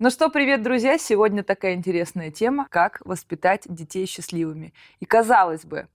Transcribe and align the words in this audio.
Ну 0.00 0.10
что, 0.10 0.28
привет, 0.28 0.60
друзья! 0.64 0.98
Сегодня 0.98 1.44
такая 1.44 1.74
интересная 1.74 2.32
тема, 2.32 2.66
как 2.68 3.00
воспитать 3.04 3.62
детей 3.68 4.06
счастливыми. 4.06 4.74
И 4.98 5.04
казалось 5.04 5.64
бы, 5.64 5.86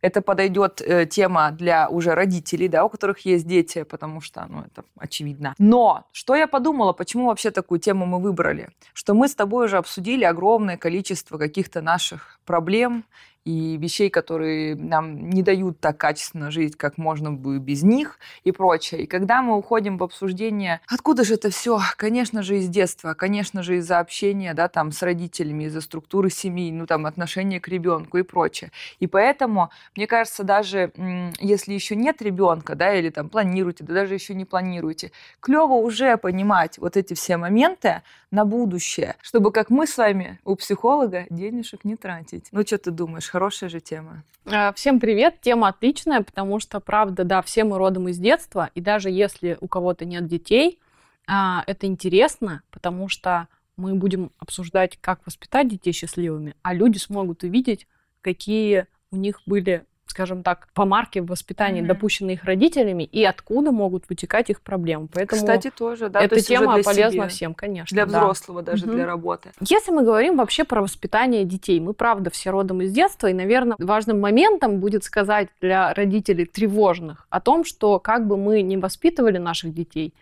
это 0.00 0.22
подойдет 0.22 0.80
э, 0.80 1.04
тема 1.04 1.50
для 1.50 1.90
уже 1.90 2.14
родителей, 2.14 2.68
да, 2.68 2.86
у 2.86 2.88
которых 2.88 3.26
есть 3.26 3.46
дети, 3.46 3.82
потому 3.82 4.22
что, 4.22 4.46
ну, 4.48 4.62
это 4.62 4.84
очевидно. 4.96 5.54
Но 5.58 6.06
что 6.12 6.34
я 6.34 6.46
подумала, 6.46 6.94
почему 6.94 7.26
вообще 7.26 7.50
такую 7.50 7.80
тему 7.80 8.06
мы 8.06 8.18
выбрали? 8.18 8.70
Что 8.94 9.12
мы 9.12 9.28
с 9.28 9.34
тобой 9.34 9.66
уже 9.66 9.76
обсудили 9.76 10.24
огромное 10.24 10.78
количество 10.78 11.36
каких-то 11.36 11.82
наших 11.82 12.40
проблем 12.46 13.04
и 13.44 13.76
вещей, 13.76 14.08
которые 14.08 14.74
нам 14.74 15.28
не 15.30 15.42
дают 15.42 15.78
так 15.80 15.98
качественно 15.98 16.50
жить, 16.50 16.76
как 16.76 16.96
можно 16.98 17.32
бы 17.32 17.58
без 17.58 17.82
них 17.82 18.18
и 18.42 18.52
прочее. 18.52 19.02
И 19.02 19.06
когда 19.06 19.42
мы 19.42 19.56
уходим 19.56 19.98
в 19.98 20.02
обсуждение, 20.02 20.80
откуда 20.86 21.24
же 21.24 21.34
это 21.34 21.50
все? 21.50 21.78
Конечно 21.96 22.42
же, 22.42 22.58
из 22.58 22.68
детства, 22.68 23.14
конечно 23.14 23.62
же, 23.62 23.76
из-за 23.76 23.98
общения, 23.98 24.54
да, 24.54 24.68
там, 24.68 24.92
с 24.92 25.02
родителями, 25.02 25.64
из-за 25.64 25.80
структуры 25.82 26.30
семьи, 26.30 26.72
ну, 26.72 26.86
там, 26.86 27.06
отношения 27.06 27.60
к 27.60 27.68
ребенку 27.68 28.18
и 28.18 28.22
прочее. 28.22 28.70
И 28.98 29.06
поэтому, 29.06 29.70
мне 29.94 30.06
кажется, 30.06 30.42
даже 30.42 30.92
если 31.38 31.74
еще 31.74 31.96
нет 31.96 32.22
ребенка, 32.22 32.74
да, 32.74 32.94
или 32.94 33.10
там 33.10 33.28
планируете, 33.28 33.84
да 33.84 33.94
даже 33.94 34.14
еще 34.14 34.34
не 34.34 34.44
планируете, 34.44 35.12
клево 35.40 35.74
уже 35.74 36.16
понимать 36.16 36.78
вот 36.78 36.96
эти 36.96 37.14
все 37.14 37.36
моменты 37.36 38.02
на 38.30 38.44
будущее, 38.44 39.16
чтобы, 39.22 39.52
как 39.52 39.70
мы 39.70 39.86
с 39.86 39.96
вами 39.96 40.40
у 40.44 40.56
психолога, 40.56 41.26
денежек 41.30 41.84
не 41.84 41.96
тратить. 41.96 42.48
Ну, 42.50 42.66
что 42.66 42.78
ты 42.78 42.90
думаешь? 42.90 43.28
Хорошая 43.34 43.68
же 43.68 43.80
тема. 43.80 44.22
А, 44.46 44.72
всем 44.74 45.00
привет. 45.00 45.40
Тема 45.40 45.66
отличная, 45.66 46.22
потому 46.22 46.60
что, 46.60 46.78
правда, 46.78 47.24
да, 47.24 47.42
все 47.42 47.64
мы 47.64 47.78
родом 47.78 48.06
из 48.06 48.16
детства, 48.16 48.70
и 48.76 48.80
даже 48.80 49.10
если 49.10 49.58
у 49.60 49.66
кого-то 49.66 50.04
нет 50.04 50.28
детей, 50.28 50.78
а, 51.26 51.64
это 51.66 51.88
интересно, 51.88 52.62
потому 52.70 53.08
что 53.08 53.48
мы 53.76 53.96
будем 53.96 54.30
обсуждать, 54.38 54.98
как 55.00 55.26
воспитать 55.26 55.68
детей 55.68 55.90
счастливыми, 55.90 56.54
а 56.62 56.74
люди 56.74 56.98
смогут 56.98 57.42
увидеть, 57.42 57.88
какие 58.20 58.86
у 59.10 59.16
них 59.16 59.40
были 59.46 59.84
скажем 60.14 60.44
так, 60.44 60.68
по 60.74 60.84
марке 60.84 61.20
в 61.22 61.26
воспитании, 61.26 61.82
mm-hmm. 61.82 61.86
допущенные 61.86 62.34
их 62.34 62.44
родителями, 62.44 63.02
и 63.02 63.24
откуда 63.24 63.72
могут 63.72 64.08
вытекать 64.08 64.48
их 64.48 64.60
проблемы. 64.60 65.08
Поэтому 65.12 65.40
Кстати, 65.40 65.72
тоже, 65.76 66.08
да. 66.08 66.20
Эта 66.20 66.40
тема 66.40 66.80
полезна 66.84 67.24
себе, 67.24 67.28
всем, 67.28 67.54
конечно. 67.54 67.92
Для 67.92 68.06
взрослого 68.06 68.62
да. 68.62 68.72
даже, 68.72 68.86
mm-hmm. 68.86 68.94
для 68.94 69.06
работы. 69.06 69.50
Если 69.60 69.90
мы 69.90 70.04
говорим 70.04 70.36
вообще 70.36 70.62
про 70.62 70.82
воспитание 70.82 71.44
детей, 71.44 71.80
мы, 71.80 71.94
правда, 71.94 72.30
все 72.30 72.50
родом 72.50 72.80
из 72.82 72.92
детства, 72.92 73.26
и, 73.26 73.32
наверное, 73.32 73.74
важным 73.80 74.20
моментом 74.20 74.78
будет 74.78 75.02
сказать 75.02 75.48
для 75.60 75.92
родителей 75.94 76.44
тревожных 76.44 77.26
о 77.30 77.40
том, 77.40 77.64
что 77.64 77.98
как 77.98 78.28
бы 78.28 78.36
мы 78.36 78.62
не 78.62 78.76
воспитывали 78.76 79.38
наших 79.38 79.74
детей, 79.74 80.14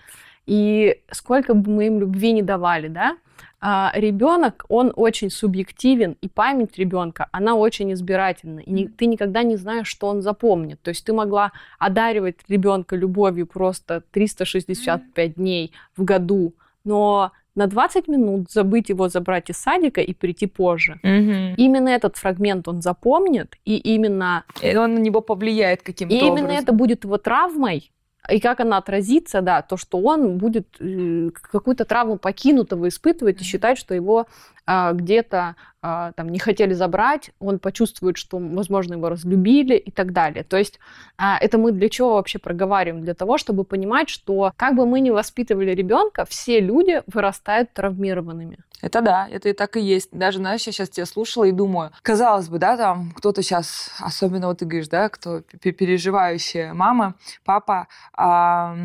и 0.47 1.01
сколько 1.11 1.55
бы 1.55 1.71
мы 1.71 1.87
им 1.87 2.01
любви 2.01 2.33
не 2.33 2.43
давали, 2.43 2.89
да, 2.89 3.17
а, 3.65 3.93
ребенок, 3.95 4.65
он 4.69 4.93
очень 4.97 5.31
субъективен, 5.31 6.17
и 6.21 6.29
память 6.29 6.79
ребенка, 6.79 7.29
она 7.31 7.55
очень 7.55 7.93
избирательна. 7.93 8.59
И 8.59 8.73
не, 8.73 8.89
ты 8.89 9.07
никогда 9.07 9.45
не 9.45 9.55
знаешь, 9.55 9.87
что 9.87 10.09
он 10.09 10.21
запомнит. 10.21 10.83
То 10.83 10.89
есть 10.89 11.05
ты 11.05 11.13
могла 11.13 11.53
одаривать 11.79 12.39
ребенка 12.49 12.97
любовью 12.97 13.47
просто 13.47 14.03
365 14.11 15.35
дней 15.37 15.73
в 15.97 16.03
году, 16.03 16.55
но 16.83 17.31
на 17.55 17.69
20 17.69 18.09
минут 18.09 18.51
забыть 18.51 18.89
его 18.89 19.09
забрать 19.09 19.51
из 19.51 19.59
садика 19.59 20.01
и 20.01 20.13
прийти 20.13 20.47
позже. 20.47 20.99
Угу. 21.05 21.55
Именно 21.57 21.91
этот 21.91 22.17
фрагмент 22.17 22.67
он 22.67 22.83
запомнит, 22.83 23.55
и 23.65 23.77
именно... 23.77 24.45
И 24.61 24.77
он 24.77 24.95
на 24.95 24.99
него 24.99 25.21
повлияет 25.21 25.83
каким-то 25.83 26.13
И 26.13 26.19
образом. 26.19 26.39
именно 26.39 26.59
это 26.59 26.73
будет 26.73 27.05
его 27.05 27.17
травмой, 27.17 27.93
и 28.31 28.41
как 28.41 28.61
она 28.61 28.77
отразится, 28.77 29.41
да, 29.41 29.63
то, 29.63 29.77
что 29.77 30.01
он 30.01 30.39
будет 30.39 30.69
э, 30.79 31.31
какую-то 31.33 31.85
травму 31.85 32.19
покинутого 32.19 32.89
испытывать 32.89 33.41
и 33.41 33.45
считать, 33.45 33.79
что 33.79 33.95
его 33.95 34.27
а, 34.65 34.93
где-то 34.93 35.57
а, 35.83 36.13
там 36.13 36.29
не 36.29 36.39
хотели 36.39 36.75
забрать, 36.75 37.31
он 37.41 37.59
почувствует, 37.59 38.17
что, 38.17 38.39
возможно, 38.39 38.95
его 38.95 39.09
разлюбили 39.09 39.77
и 39.77 39.91
так 39.91 40.13
далее. 40.13 40.45
То 40.45 40.57
есть 40.57 40.79
а, 41.19 41.37
это 41.39 41.59
мы 41.59 41.73
для 41.73 41.89
чего 41.89 42.15
вообще 42.15 42.39
проговариваем? 42.39 43.03
Для 43.03 43.15
того, 43.15 43.37
чтобы 43.37 43.65
понимать, 43.65 44.09
что 44.09 44.53
как 44.57 44.77
бы 44.77 44.87
мы 44.87 45.01
ни 45.01 45.11
воспитывали 45.11 45.73
ребенка, 45.73 46.25
все 46.25 46.61
люди 46.61 47.03
вырастают 47.07 47.73
травмированными. 47.73 48.59
Это 48.83 49.01
да, 49.01 49.29
это 49.31 49.49
и 49.49 49.53
так 49.53 49.77
и 49.77 49.81
есть. 49.81 50.09
Даже, 50.11 50.39
знаешь, 50.39 50.67
я 50.67 50.73
сейчас 50.73 50.91
тебя 50.91 51.07
слушала 51.07 51.45
и 51.45 51.53
думаю, 51.53 51.93
казалось 52.03 52.49
бы, 52.49 52.59
да, 52.59 52.77
там 52.77 53.13
кто-то 53.13 53.41
сейчас, 53.41 53.91
особенно 54.01 54.49
вот 54.49 54.59
ты 54.59 54.65
говоришь, 54.65 54.89
да, 54.89 55.09
кто 55.09 55.41
переживающая 55.41 56.75
мама, 56.75 57.15
папа, 57.45 57.87
а, 58.13 58.77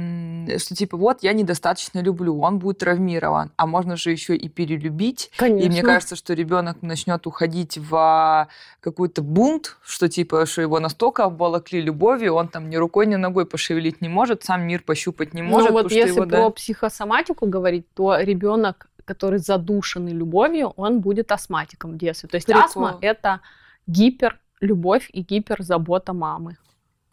что 0.57 0.75
типа 0.75 0.97
вот 0.97 1.23
я 1.23 1.33
недостаточно 1.33 1.99
люблю, 1.99 2.39
он 2.39 2.59
будет 2.59 2.77
травмирован, 2.77 3.51
а 3.57 3.65
можно 3.65 3.97
же 3.97 4.11
еще 4.11 4.35
и 4.35 4.47
перелюбить. 4.49 5.31
Конечно. 5.35 5.65
И 5.65 5.69
мне 5.69 5.81
кажется, 5.81 6.15
что 6.15 6.33
ребенок 6.33 6.83
начнет 6.87 7.27
уходить 7.27 7.77
в 7.77 8.47
какой-то 8.79 9.21
бунт, 9.21 9.77
что 9.83 10.09
типа, 10.09 10.45
что 10.45 10.61
его 10.61 10.79
настолько 10.79 11.25
обволокли 11.25 11.81
любовью, 11.81 12.33
он 12.33 12.47
там 12.47 12.69
ни 12.69 12.75
рукой, 12.75 13.05
ни 13.05 13.15
ногой 13.15 13.45
пошевелить 13.45 14.01
не 14.01 14.09
может, 14.09 14.43
сам 14.43 14.65
мир 14.65 14.81
пощупать 14.83 15.33
не 15.33 15.43
может. 15.43 15.69
Ну 15.69 15.73
вот 15.73 15.91
если 15.91 16.15
его, 16.15 16.25
про 16.25 16.43
да... 16.43 16.49
психосоматику 16.49 17.47
говорить, 17.47 17.85
то 17.93 18.17
ребенок 18.17 18.87
который 19.07 19.39
задушенный 19.39 20.11
любовью, 20.11 20.73
он 20.75 20.99
будет 20.99 21.31
астматиком 21.31 21.93
в 21.93 21.97
детстве. 21.97 22.27
То 22.27 22.35
есть 22.35 22.45
Прикол. 22.45 22.63
астма– 22.63 22.97
это 23.01 23.39
гиперлюбовь 23.87 25.09
и 25.13 25.21
гиперзабота 25.21 26.11
мамы. 26.11 26.57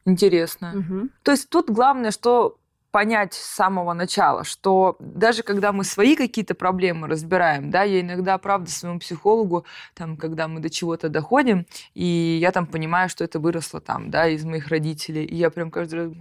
Интересно. 0.04 0.72
Угу. 0.74 1.08
То 1.22 1.30
есть 1.30 1.48
тут 1.48 1.70
главное, 1.70 2.10
что 2.10 2.58
понять 2.94 3.34
с 3.34 3.56
самого 3.56 3.92
начала, 3.92 4.44
что 4.44 4.94
даже 5.00 5.42
когда 5.42 5.72
мы 5.72 5.82
свои 5.82 6.14
какие-то 6.14 6.54
проблемы 6.54 7.08
разбираем, 7.08 7.68
да, 7.68 7.82
я 7.82 8.00
иногда, 8.00 8.38
правда, 8.38 8.70
своему 8.70 9.00
психологу, 9.00 9.66
там, 9.94 10.16
когда 10.16 10.46
мы 10.46 10.60
до 10.60 10.70
чего-то 10.70 11.08
доходим, 11.08 11.66
и 11.94 12.38
я 12.40 12.52
там 12.52 12.66
понимаю, 12.68 13.08
что 13.08 13.24
это 13.24 13.40
выросло 13.40 13.80
там, 13.80 14.12
да, 14.12 14.28
из 14.28 14.44
моих 14.44 14.68
родителей, 14.68 15.24
и 15.24 15.34
я 15.34 15.50
прям 15.50 15.72
каждый 15.72 15.94
раз 16.04 16.12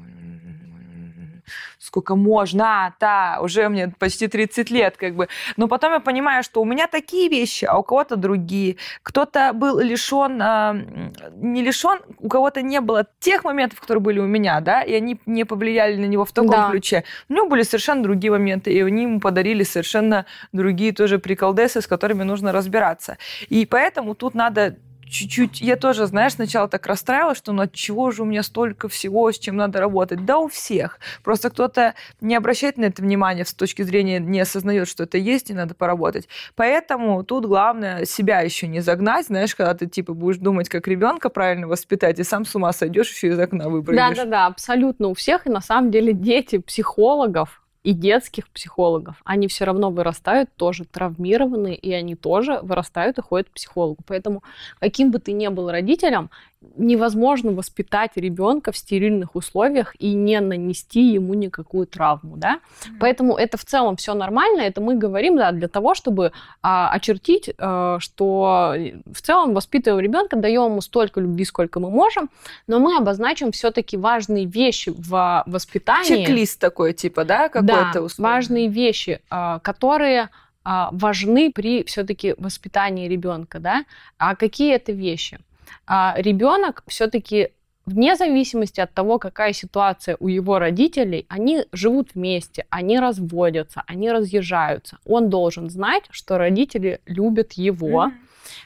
сколько 1.80 2.16
можно, 2.16 2.96
да, 3.00 3.40
уже 3.42 3.70
мне 3.70 3.94
почти 4.00 4.28
30 4.28 4.70
лет, 4.72 4.98
как 4.98 5.16
бы. 5.16 5.28
Но 5.58 5.68
потом 5.68 5.94
я 5.94 6.00
понимаю, 6.00 6.44
что 6.44 6.62
у 6.62 6.66
меня 6.66 6.88
такие 6.88 7.30
вещи, 7.30 7.66
а 7.66 7.78
у 7.78 7.84
кого-то 7.84 8.16
другие. 8.16 8.78
Кто-то 9.02 9.52
был 9.54 9.80
лишен, 9.80 10.42
э, 10.42 11.30
не 11.36 11.62
лишен, 11.62 12.00
у 12.20 12.30
кого-то 12.30 12.62
не 12.62 12.82
было 12.82 13.06
тех 13.20 13.44
моментов, 13.44 13.80
которые 13.82 14.02
были 14.02 14.20
у 14.20 14.28
меня, 14.28 14.60
да, 14.62 14.82
и 14.82 14.94
они 14.94 15.20
не 15.26 15.46
повлияли 15.46 15.96
на 15.96 16.06
него 16.06 16.26
в 16.26 16.32
таком 16.32 16.52
да. 16.52 16.70
ключе. 16.70 17.04
У 17.30 17.34
него 17.34 17.48
были 17.48 17.64
совершенно 17.64 18.04
другие 18.04 18.32
моменты, 18.32 18.72
и 18.72 18.82
они 18.82 19.04
ему 19.04 19.20
подарили 19.20 19.64
совершенно 19.64 20.26
другие 20.52 20.94
тоже 20.94 21.20
приколдесы, 21.20 21.82
с 21.82 21.88
которыми 21.88 22.24
нужно 22.24 22.52
разбираться. 22.52 23.18
И 23.50 23.66
поэтому 23.66 24.16
тут 24.16 24.36
надо 24.36 24.78
чуть-чуть, 25.14 25.62
я 25.62 25.76
тоже, 25.76 26.08
знаешь, 26.08 26.34
сначала 26.34 26.68
так 26.68 26.86
расстраивалась, 26.88 27.38
что 27.38 27.54
ну 27.54 27.62
от 27.64 27.74
чего 27.74 28.12
же 28.12 28.24
у 28.24 28.26
меня 28.26 28.44
столько 28.44 28.90
всего, 28.90 29.32
с 29.32 29.40
чем 29.40 29.56
надо 29.56 29.80
работать. 29.80 30.26
Да, 30.26 30.40
у 30.40 30.48
всех. 30.48 31.00
Просто 31.24 31.50
кто-то 31.50 31.94
не 32.22 32.36
обращает 32.36 32.78
на 32.78 32.86
это 32.86 33.02
внимание 33.02 33.46
с 33.46 33.54
точки 33.54 33.84
зрения, 33.84 34.20
не 34.20 34.40
осознает, 34.40 34.88
что 34.88 35.04
это 35.04 35.18
есть, 35.18 35.50
и 35.50 35.54
надо 35.54 35.76
поработать. 35.76 36.28
Поэтому 36.56 37.24
тут 37.24 37.46
главное 37.46 38.06
себя 38.06 38.42
еще 38.42 38.68
не 38.68 38.80
загнать, 38.80 39.28
знаешь, 39.28 39.56
когда 39.56 39.74
ты 39.74 39.88
типа 39.88 40.14
будешь 40.14 40.38
думать, 40.38 40.70
как 40.70 40.88
ребенка 40.88 41.30
правильно 41.30 41.68
воспитать, 41.68 42.20
и 42.20 42.24
сам 42.24 42.46
с 42.46 42.56
ума 42.56 42.74
сойдешь, 42.74 43.12
еще 43.12 43.30
из 43.30 43.40
окна 43.40 43.70
выпрыгнешь. 43.70 44.18
Да-да-да, 44.18 44.48
абсолютно. 44.48 45.08
У 45.08 45.14
всех, 45.14 45.48
и 45.48 45.50
на 45.50 45.62
самом 45.62 45.92
деле, 45.92 46.14
дети 46.14 46.58
психологов, 46.58 47.63
и 47.84 47.94
детских 47.94 48.50
психологов. 48.50 49.22
Они 49.26 49.48
все 49.48 49.66
равно 49.66 49.92
вырастают 49.92 50.50
тоже 50.56 50.86
травмированные, 50.86 51.76
и 51.76 51.92
они 51.92 52.16
тоже 52.16 52.60
вырастают 52.62 53.18
и 53.18 53.22
ходят 53.22 53.50
к 53.50 53.54
психологу. 53.54 54.02
Поэтому 54.08 54.44
каким 54.80 55.12
бы 55.12 55.20
ты 55.20 55.34
ни 55.34 55.48
был 55.50 55.70
родителем, 55.70 56.30
невозможно 56.76 57.52
воспитать 57.52 58.12
ребенка 58.16 58.72
в 58.72 58.78
стерильных 58.78 59.36
условиях 59.36 59.96
и 60.00 60.14
не 60.14 60.40
нанести 60.40 61.02
ему 61.14 61.34
никакую 61.34 61.88
травму, 61.88 62.38
да. 62.38 62.56
Mm-hmm. 62.56 62.92
Поэтому 63.00 63.36
это 63.36 63.58
в 63.58 63.66
целом 63.66 63.96
все 63.96 64.14
нормально. 64.14 64.62
Это 64.62 64.82
мы 64.82 64.96
говорим, 64.96 65.38
да, 65.38 65.52
для 65.52 65.68
того, 65.68 65.94
чтобы 65.94 66.32
а, 66.62 66.90
очертить, 66.92 67.50
а, 67.58 68.00
что 68.00 68.76
в 69.06 69.22
целом 69.22 69.54
воспитываем 69.54 70.04
ребенка, 70.04 70.36
даем 70.36 70.72
ему 70.72 70.82
столько 70.82 71.22
любви, 71.22 71.46
сколько 71.46 71.80
мы 71.80 71.90
можем, 71.90 72.30
но 72.68 72.80
мы 72.80 72.98
обозначим 72.98 73.52
все-таки 73.52 73.98
важные 73.98 74.46
вещи 74.46 74.94
в 74.96 75.44
воспитании. 75.46 76.08
Чек-лист 76.08 76.60
такой, 76.60 76.94
типа, 76.94 77.26
да, 77.26 77.50
какой-то 77.50 77.94
да, 77.94 78.08
важные 78.18 78.68
вещи, 78.68 79.22
а, 79.30 79.60
которые 79.60 80.30
а, 80.64 80.90
важны 80.92 81.52
при 81.52 81.84
все-таки 81.84 82.36
воспитании 82.38 83.08
ребенка, 83.08 83.60
да. 83.60 83.86
А 84.18 84.36
какие 84.36 84.74
это 84.74 84.92
вещи? 84.92 85.40
А 85.86 86.16
ребенок 86.18 86.84
все-таки 86.88 87.50
вне 87.86 88.16
зависимости 88.16 88.80
от 88.80 88.94
того, 88.94 89.20
какая 89.20 89.54
ситуация 89.54 90.18
у 90.20 90.28
его 90.28 90.60
родителей, 90.60 91.26
они 91.30 91.66
живут 91.72 92.10
вместе, 92.16 92.66
они 92.70 93.00
разводятся, 93.00 93.84
они 93.88 94.12
разъезжаются. 94.12 94.98
Он 95.06 95.30
должен 95.30 95.70
знать, 95.70 96.04
что 96.10 96.38
родители 96.38 97.02
любят 97.06 97.54
его, 97.54 98.06
mm-hmm. 98.06 98.12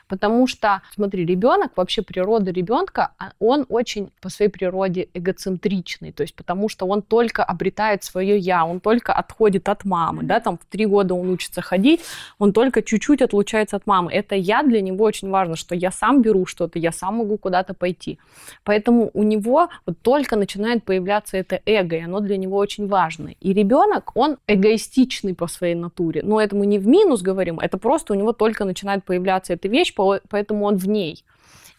Потому 0.07 0.47
что, 0.47 0.81
смотри, 0.93 1.25
ребенок, 1.25 1.71
вообще 1.75 2.01
природа 2.01 2.51
ребенка, 2.51 3.11
а, 3.17 3.31
он 3.39 3.65
очень 3.69 4.11
по 4.21 4.29
своей 4.29 4.51
природе 4.51 5.09
эгоцентричный, 5.13 6.11
то 6.11 6.23
есть 6.23 6.35
потому 6.35 6.69
что 6.69 6.85
он 6.85 7.01
только 7.01 7.43
обретает 7.43 8.03
свое 8.03 8.37
я, 8.37 8.65
он 8.65 8.79
только 8.79 9.13
отходит 9.13 9.69
от 9.69 9.85
мамы, 9.85 10.23
да, 10.23 10.39
там 10.39 10.57
в 10.57 10.65
три 10.65 10.85
года 10.85 11.13
он 11.13 11.29
учится 11.29 11.61
ходить, 11.61 12.01
он 12.39 12.53
только 12.53 12.81
чуть-чуть 12.81 13.21
отлучается 13.21 13.75
от 13.75 13.87
мамы. 13.87 14.11
Это 14.11 14.35
я 14.35 14.63
для 14.63 14.81
него 14.81 15.05
очень 15.05 15.29
важно, 15.29 15.55
что 15.55 15.75
я 15.75 15.91
сам 15.91 16.21
беру 16.21 16.45
что-то, 16.45 16.79
я 16.79 16.91
сам 16.91 17.15
могу 17.17 17.37
куда-то 17.37 17.73
пойти. 17.73 18.19
Поэтому 18.63 19.11
у 19.13 19.23
него 19.23 19.69
вот 19.85 20.01
только 20.01 20.35
начинает 20.35 20.83
появляться 20.83 21.37
это 21.37 21.61
эго, 21.65 21.95
и 21.95 22.01
оно 22.01 22.19
для 22.19 22.37
него 22.37 22.57
очень 22.57 22.87
важно. 22.87 23.33
И 23.39 23.53
ребенок, 23.53 24.11
он 24.15 24.37
эгоистичный 24.47 25.33
по 25.33 25.47
своей 25.47 25.75
натуре. 25.75 26.21
Но 26.23 26.41
это 26.41 26.55
мы 26.55 26.65
не 26.65 26.79
в 26.79 26.87
минус 26.87 27.21
говорим, 27.21 27.59
это 27.59 27.77
просто 27.77 28.13
у 28.13 28.15
него 28.15 28.33
только 28.33 28.65
начинает 28.65 29.03
появляться 29.03 29.53
эта 29.67 29.73
вещь, 29.73 29.93
поэтому 30.29 30.65
он 30.65 30.77
в 30.77 30.87
ней. 30.87 31.23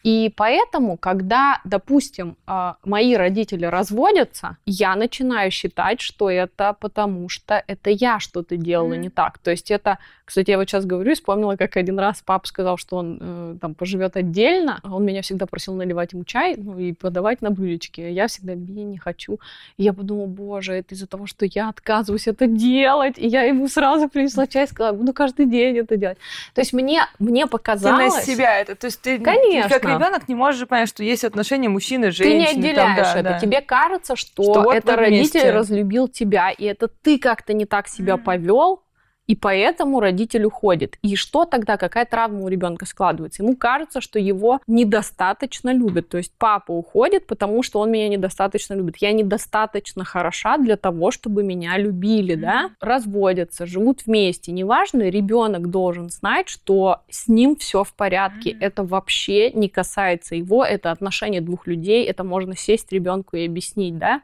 И 0.04 0.32
поэтому, 0.36 0.96
когда, 0.96 1.60
допустим, 1.64 2.36
а, 2.46 2.76
мои 2.84 3.16
родители 3.16 3.66
разводятся, 3.66 4.56
я 4.64 4.94
начинаю 4.94 5.50
считать, 5.50 6.00
что 6.00 6.30
это 6.30 6.76
потому, 6.80 7.28
что 7.28 7.62
это 7.66 7.90
я 7.90 8.20
что-то 8.20 8.56
делала 8.56 8.92
mm-hmm. 8.92 8.98
не 8.98 9.10
так. 9.10 9.38
То 9.38 9.50
есть 9.50 9.70
это, 9.70 9.98
кстати, 10.28 10.50
я 10.50 10.58
вот 10.58 10.68
сейчас 10.68 10.84
говорю, 10.84 11.14
вспомнила, 11.14 11.56
как 11.56 11.78
один 11.78 11.98
раз 11.98 12.22
папа 12.22 12.46
сказал, 12.46 12.76
что 12.76 12.96
он 12.96 13.18
э, 13.18 13.56
там 13.62 13.74
поживет 13.74 14.14
отдельно. 14.14 14.78
Он 14.84 15.02
меня 15.02 15.22
всегда 15.22 15.46
просил 15.46 15.72
наливать 15.72 16.12
ему 16.12 16.24
чай 16.24 16.54
ну, 16.58 16.78
и 16.78 16.92
подавать 16.92 17.40
на 17.40 17.50
блюдечке. 17.50 18.12
Я 18.12 18.26
всегда, 18.26 18.52
я 18.52 18.84
не 18.84 18.98
хочу. 18.98 19.40
И 19.78 19.84
я 19.84 19.94
подумала, 19.94 20.26
боже, 20.26 20.74
это 20.74 20.94
из-за 20.94 21.06
того, 21.06 21.24
что 21.26 21.46
я 21.46 21.70
отказываюсь 21.70 22.26
это 22.26 22.46
делать. 22.46 23.14
И 23.16 23.26
я 23.26 23.44
ему 23.44 23.68
сразу 23.68 24.10
принесла 24.10 24.46
чай 24.46 24.64
и 24.64 24.66
сказала, 24.66 24.94
буду 24.94 25.14
каждый 25.14 25.46
день 25.46 25.78
это 25.78 25.96
делать. 25.96 26.18
То 26.52 26.60
есть 26.60 26.74
мне, 26.74 27.06
мне 27.18 27.46
показалось... 27.46 28.12
Ты 28.12 28.20
на 28.20 28.26
себя 28.26 28.60
это, 28.60 28.74
то 28.74 28.86
есть 28.86 29.00
ты, 29.00 29.18
Конечно. 29.18 29.70
как 29.70 29.82
ребенок 29.82 30.28
не 30.28 30.34
можешь 30.34 30.68
понять, 30.68 30.90
что 30.90 31.02
есть 31.02 31.24
отношения 31.24 31.70
мужчины 31.70 32.08
и 32.08 32.10
женщины. 32.10 32.48
Ты 32.48 32.54
не 32.54 32.66
отделяешь 32.68 32.96
там, 32.96 33.14
да, 33.14 33.20
это. 33.20 33.30
Да. 33.30 33.38
Тебе 33.38 33.62
кажется, 33.62 34.14
что, 34.14 34.42
что 34.42 34.72
это 34.74 34.90
вот 34.90 35.00
родитель 35.00 35.48
разлюбил 35.52 36.06
тебя, 36.06 36.50
и 36.50 36.66
это 36.66 36.86
ты 36.86 37.18
как-то 37.18 37.54
не 37.54 37.64
так 37.64 37.88
себя 37.88 38.16
mm. 38.16 38.22
повел, 38.22 38.82
и 39.28 39.36
поэтому 39.36 40.00
родитель 40.00 40.46
уходит. 40.46 40.98
И 41.02 41.14
что 41.14 41.44
тогда, 41.44 41.76
какая 41.76 42.06
травма 42.06 42.40
у 42.40 42.48
ребенка 42.48 42.86
складывается? 42.86 43.42
Ему 43.42 43.56
кажется, 43.56 44.00
что 44.00 44.18
его 44.18 44.60
недостаточно 44.66 45.70
любят. 45.72 46.08
То 46.08 46.16
есть 46.16 46.32
папа 46.38 46.72
уходит, 46.72 47.26
потому 47.26 47.62
что 47.62 47.80
он 47.80 47.92
меня 47.92 48.08
недостаточно 48.08 48.72
любит. 48.72 48.96
Я 48.96 49.12
недостаточно 49.12 50.02
хороша 50.04 50.56
для 50.56 50.78
того, 50.78 51.10
чтобы 51.10 51.42
меня 51.42 51.76
любили, 51.76 52.36
да? 52.36 52.70
Разводятся, 52.80 53.66
живут 53.66 54.06
вместе. 54.06 54.50
Неважно, 54.50 55.02
ребенок 55.02 55.68
должен 55.68 56.08
знать, 56.08 56.48
что 56.48 57.02
с 57.10 57.28
ним 57.28 57.56
все 57.56 57.84
в 57.84 57.92
порядке. 57.92 58.56
Это 58.58 58.82
вообще 58.82 59.52
не 59.52 59.68
касается 59.68 60.36
его, 60.36 60.64
это 60.64 60.90
отношения 60.90 61.42
двух 61.42 61.66
людей, 61.66 62.06
это 62.06 62.24
можно 62.24 62.56
сесть 62.56 62.90
ребенку 62.92 63.36
и 63.36 63.44
объяснить, 63.44 63.98
да? 63.98 64.22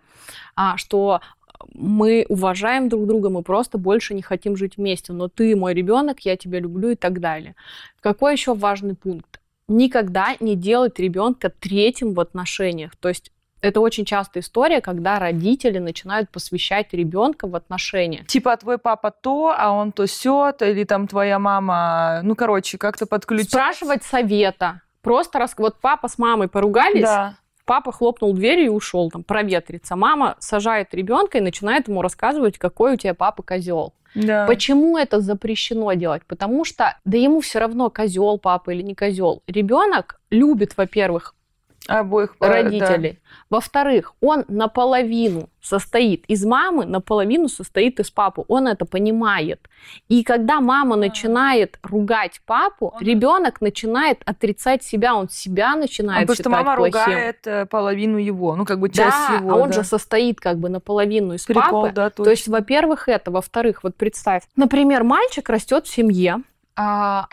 А, 0.56 0.78
что 0.78 1.20
мы 1.72 2.26
уважаем 2.28 2.88
друг 2.88 3.06
друга, 3.06 3.30
мы 3.30 3.42
просто 3.42 3.78
больше 3.78 4.14
не 4.14 4.22
хотим 4.22 4.56
жить 4.56 4.76
вместе, 4.76 5.12
но 5.12 5.28
ты 5.28 5.56
мой 5.56 5.74
ребенок, 5.74 6.20
я 6.20 6.36
тебя 6.36 6.60
люблю 6.60 6.90
и 6.90 6.96
так 6.96 7.20
далее. 7.20 7.54
Какой 8.00 8.32
еще 8.32 8.54
важный 8.54 8.94
пункт? 8.94 9.40
Никогда 9.66 10.36
не 10.40 10.56
делать 10.56 10.98
ребенка 10.98 11.50
третьим 11.50 12.12
в 12.12 12.20
отношениях. 12.20 12.96
То 12.96 13.08
есть 13.08 13.32
это 13.64 13.80
очень 13.80 14.04
частая 14.04 14.42
история, 14.42 14.82
когда 14.82 15.18
родители 15.18 15.78
начинают 15.78 16.28
посвящать 16.30 16.92
ребенка 16.92 17.48
в 17.48 17.56
отношения. 17.56 18.24
Типа 18.24 18.52
«А 18.52 18.56
твой 18.58 18.76
папа 18.76 19.10
то, 19.10 19.54
а 19.56 19.70
он 19.70 19.92
то 19.92 20.06
все, 20.06 20.52
или 20.60 20.84
там 20.84 21.08
твоя 21.08 21.38
мама, 21.38 22.20
ну 22.22 22.34
короче, 22.34 22.76
как-то 22.76 23.06
подключить. 23.06 23.48
Спрашивать 23.48 24.02
совета. 24.02 24.82
Просто 25.00 25.38
раз 25.38 25.54
вот 25.56 25.80
папа 25.80 26.08
с 26.08 26.18
мамой 26.18 26.48
поругались, 26.48 27.04
да. 27.04 27.36
Папа 27.64 27.92
хлопнул 27.92 28.34
дверью 28.34 28.66
и 28.66 28.68
ушел 28.68 29.10
там 29.10 29.24
проветриться. 29.24 29.96
Мама 29.96 30.36
сажает 30.38 30.94
ребенка 30.94 31.38
и 31.38 31.40
начинает 31.40 31.88
ему 31.88 32.02
рассказывать, 32.02 32.58
какой 32.58 32.94
у 32.94 32.96
тебя 32.96 33.14
папа 33.14 33.42
козел. 33.42 33.94
Да. 34.14 34.46
Почему 34.46 34.96
это 34.96 35.20
запрещено 35.20 35.92
делать? 35.94 36.22
Потому 36.26 36.64
что 36.64 36.96
да 37.04 37.16
ему 37.18 37.40
все 37.40 37.58
равно 37.58 37.90
козел 37.90 38.38
папа 38.38 38.70
или 38.70 38.82
не 38.82 38.94
козел. 38.94 39.42
Ребенок 39.46 40.20
любит, 40.30 40.76
во-первых, 40.76 41.34
обоих 41.86 42.36
родителей. 42.40 43.12
Да. 43.12 43.18
Во-вторых, 43.50 44.14
он 44.20 44.44
наполовину 44.48 45.48
состоит 45.60 46.24
из 46.26 46.44
мамы, 46.44 46.86
наполовину 46.86 47.48
состоит 47.48 48.00
из 48.00 48.10
папы. 48.10 48.44
Он 48.48 48.68
это 48.68 48.84
понимает. 48.84 49.68
И 50.08 50.24
когда 50.24 50.60
мама 50.60 50.96
начинает 50.96 51.78
ругать 51.82 52.40
папу, 52.46 52.94
он... 52.94 53.02
ребенок 53.02 53.60
начинает 53.60 54.22
отрицать 54.24 54.82
себя, 54.82 55.14
он 55.14 55.28
себя 55.28 55.76
начинает 55.76 56.28
а 56.28 56.32
считать 56.32 56.44
потому 56.44 56.56
что 56.56 56.64
мама 56.64 56.76
плохим. 56.76 57.04
ругает 57.04 57.46
э, 57.46 57.66
половину 57.66 58.18
его, 58.18 58.56
ну 58.56 58.64
как 58.64 58.80
бы 58.80 58.88
часть 58.88 59.28
да, 59.28 59.36
его. 59.36 59.52
А 59.52 59.56
он 59.56 59.70
да. 59.70 59.76
же 59.76 59.84
состоит 59.84 60.40
как 60.40 60.58
бы 60.58 60.68
наполовину 60.68 61.34
из 61.34 61.44
Прикол, 61.44 61.82
папы. 61.82 61.94
Да, 61.94 62.10
точно. 62.10 62.24
То 62.24 62.30
есть, 62.30 62.48
во-первых, 62.48 63.08
это, 63.08 63.30
во-вторых, 63.30 63.82
вот 63.82 63.94
представь, 63.94 64.42
например, 64.56 65.04
мальчик 65.04 65.48
растет 65.48 65.86
в 65.86 65.90
семье, 65.92 66.38
а 66.76 67.28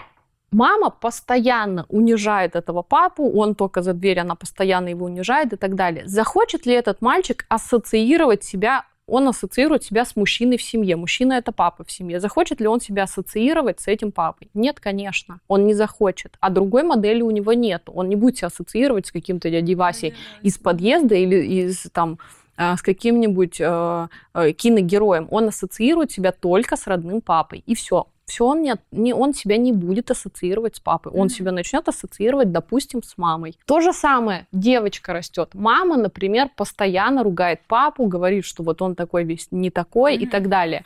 Мама 0.51 0.89
постоянно 0.89 1.85
унижает 1.87 2.55
этого 2.57 2.81
папу, 2.81 3.31
он 3.31 3.55
только 3.55 3.81
за 3.81 3.93
дверь, 3.93 4.19
она 4.19 4.35
постоянно 4.35 4.89
его 4.89 5.05
унижает 5.05 5.53
и 5.53 5.55
так 5.55 5.75
далее. 5.75 6.07
Захочет 6.07 6.65
ли 6.65 6.73
этот 6.73 7.01
мальчик 7.01 7.45
ассоциировать 7.49 8.43
себя 8.43 8.85
он 9.07 9.27
ассоциирует 9.27 9.83
себя 9.83 10.05
с 10.05 10.15
мужчиной 10.15 10.57
в 10.57 10.63
семье. 10.63 10.95
Мужчина 10.95 11.33
это 11.33 11.51
папа 11.51 11.83
в 11.83 11.91
семье. 11.91 12.21
Захочет 12.21 12.61
ли 12.61 12.67
он 12.67 12.79
себя 12.79 13.03
ассоциировать 13.03 13.81
с 13.81 13.87
этим 13.87 14.13
папой? 14.13 14.49
Нет, 14.53 14.79
конечно. 14.79 15.41
Он 15.49 15.65
не 15.65 15.73
захочет. 15.73 16.37
А 16.39 16.49
другой 16.49 16.83
модели 16.83 17.21
у 17.21 17.29
него 17.29 17.51
нет. 17.51 17.83
Он 17.87 18.07
не 18.07 18.15
будет 18.15 18.37
себя 18.37 18.47
ассоциировать 18.47 19.07
с 19.07 19.11
каким-то 19.11 19.49
дядей 19.49 19.75
Васей 19.75 20.13
из 20.43 20.57
подъезда 20.57 21.15
или 21.15 21.35
из 21.35 21.87
там 21.91 22.19
а, 22.55 22.77
с 22.77 22.81
каким-нибудь 22.81 23.59
э, 23.59 24.07
э, 24.33 24.51
киногероем. 24.53 25.27
Он 25.29 25.49
ассоциирует 25.49 26.11
себя 26.11 26.31
только 26.31 26.77
с 26.77 26.87
родным 26.87 27.19
папой. 27.19 27.63
И 27.65 27.75
все 27.75 28.07
все 28.31 28.45
он, 28.45 28.61
не, 28.61 28.75
не, 28.91 29.13
он 29.13 29.33
себя 29.33 29.57
не 29.57 29.73
будет 29.73 30.09
ассоциировать 30.09 30.77
с 30.77 30.79
папой. 30.79 31.11
Он 31.11 31.27
mm-hmm. 31.27 31.29
себя 31.29 31.51
начнет 31.51 31.87
ассоциировать, 31.89 32.51
допустим, 32.51 33.03
с 33.03 33.17
мамой. 33.17 33.57
То 33.65 33.81
же 33.81 33.91
самое, 33.91 34.47
девочка 34.53 35.11
растет. 35.11 35.49
Мама, 35.53 35.97
например, 35.97 36.49
постоянно 36.55 37.23
ругает 37.23 37.59
папу, 37.67 38.05
говорит, 38.05 38.45
что 38.45 38.63
вот 38.63 38.81
он 38.81 38.95
такой 38.95 39.25
весь 39.25 39.49
не 39.51 39.69
такой 39.69 40.15
mm-hmm. 40.15 40.21
и 40.21 40.27
так 40.27 40.47
далее. 40.47 40.85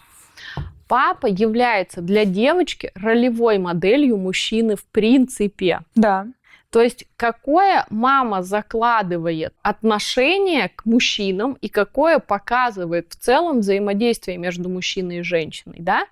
Папа 0.88 1.28
является 1.28 2.02
для 2.02 2.26
девочки 2.26 2.92
ролевой 2.96 3.60
моделью 3.60 4.18
мужчины 4.18 4.76
в 4.76 4.84
принципе. 4.86 5.82
Да. 5.94 6.28
То 6.72 6.82
есть 6.82 7.06
какое 7.16 7.86
мама 7.92 8.42
закладывает 8.42 9.54
отношение 9.62 10.70
к 10.70 10.86
мужчинам 10.86 11.58
и 11.62 11.70
какое 11.70 12.18
показывает 12.18 13.14
в 13.14 13.16
целом 13.16 13.60
взаимодействие 13.60 14.38
между 14.38 14.68
мужчиной 14.68 15.20
и 15.20 15.22
женщиной, 15.22 15.78
да? 15.80 16.06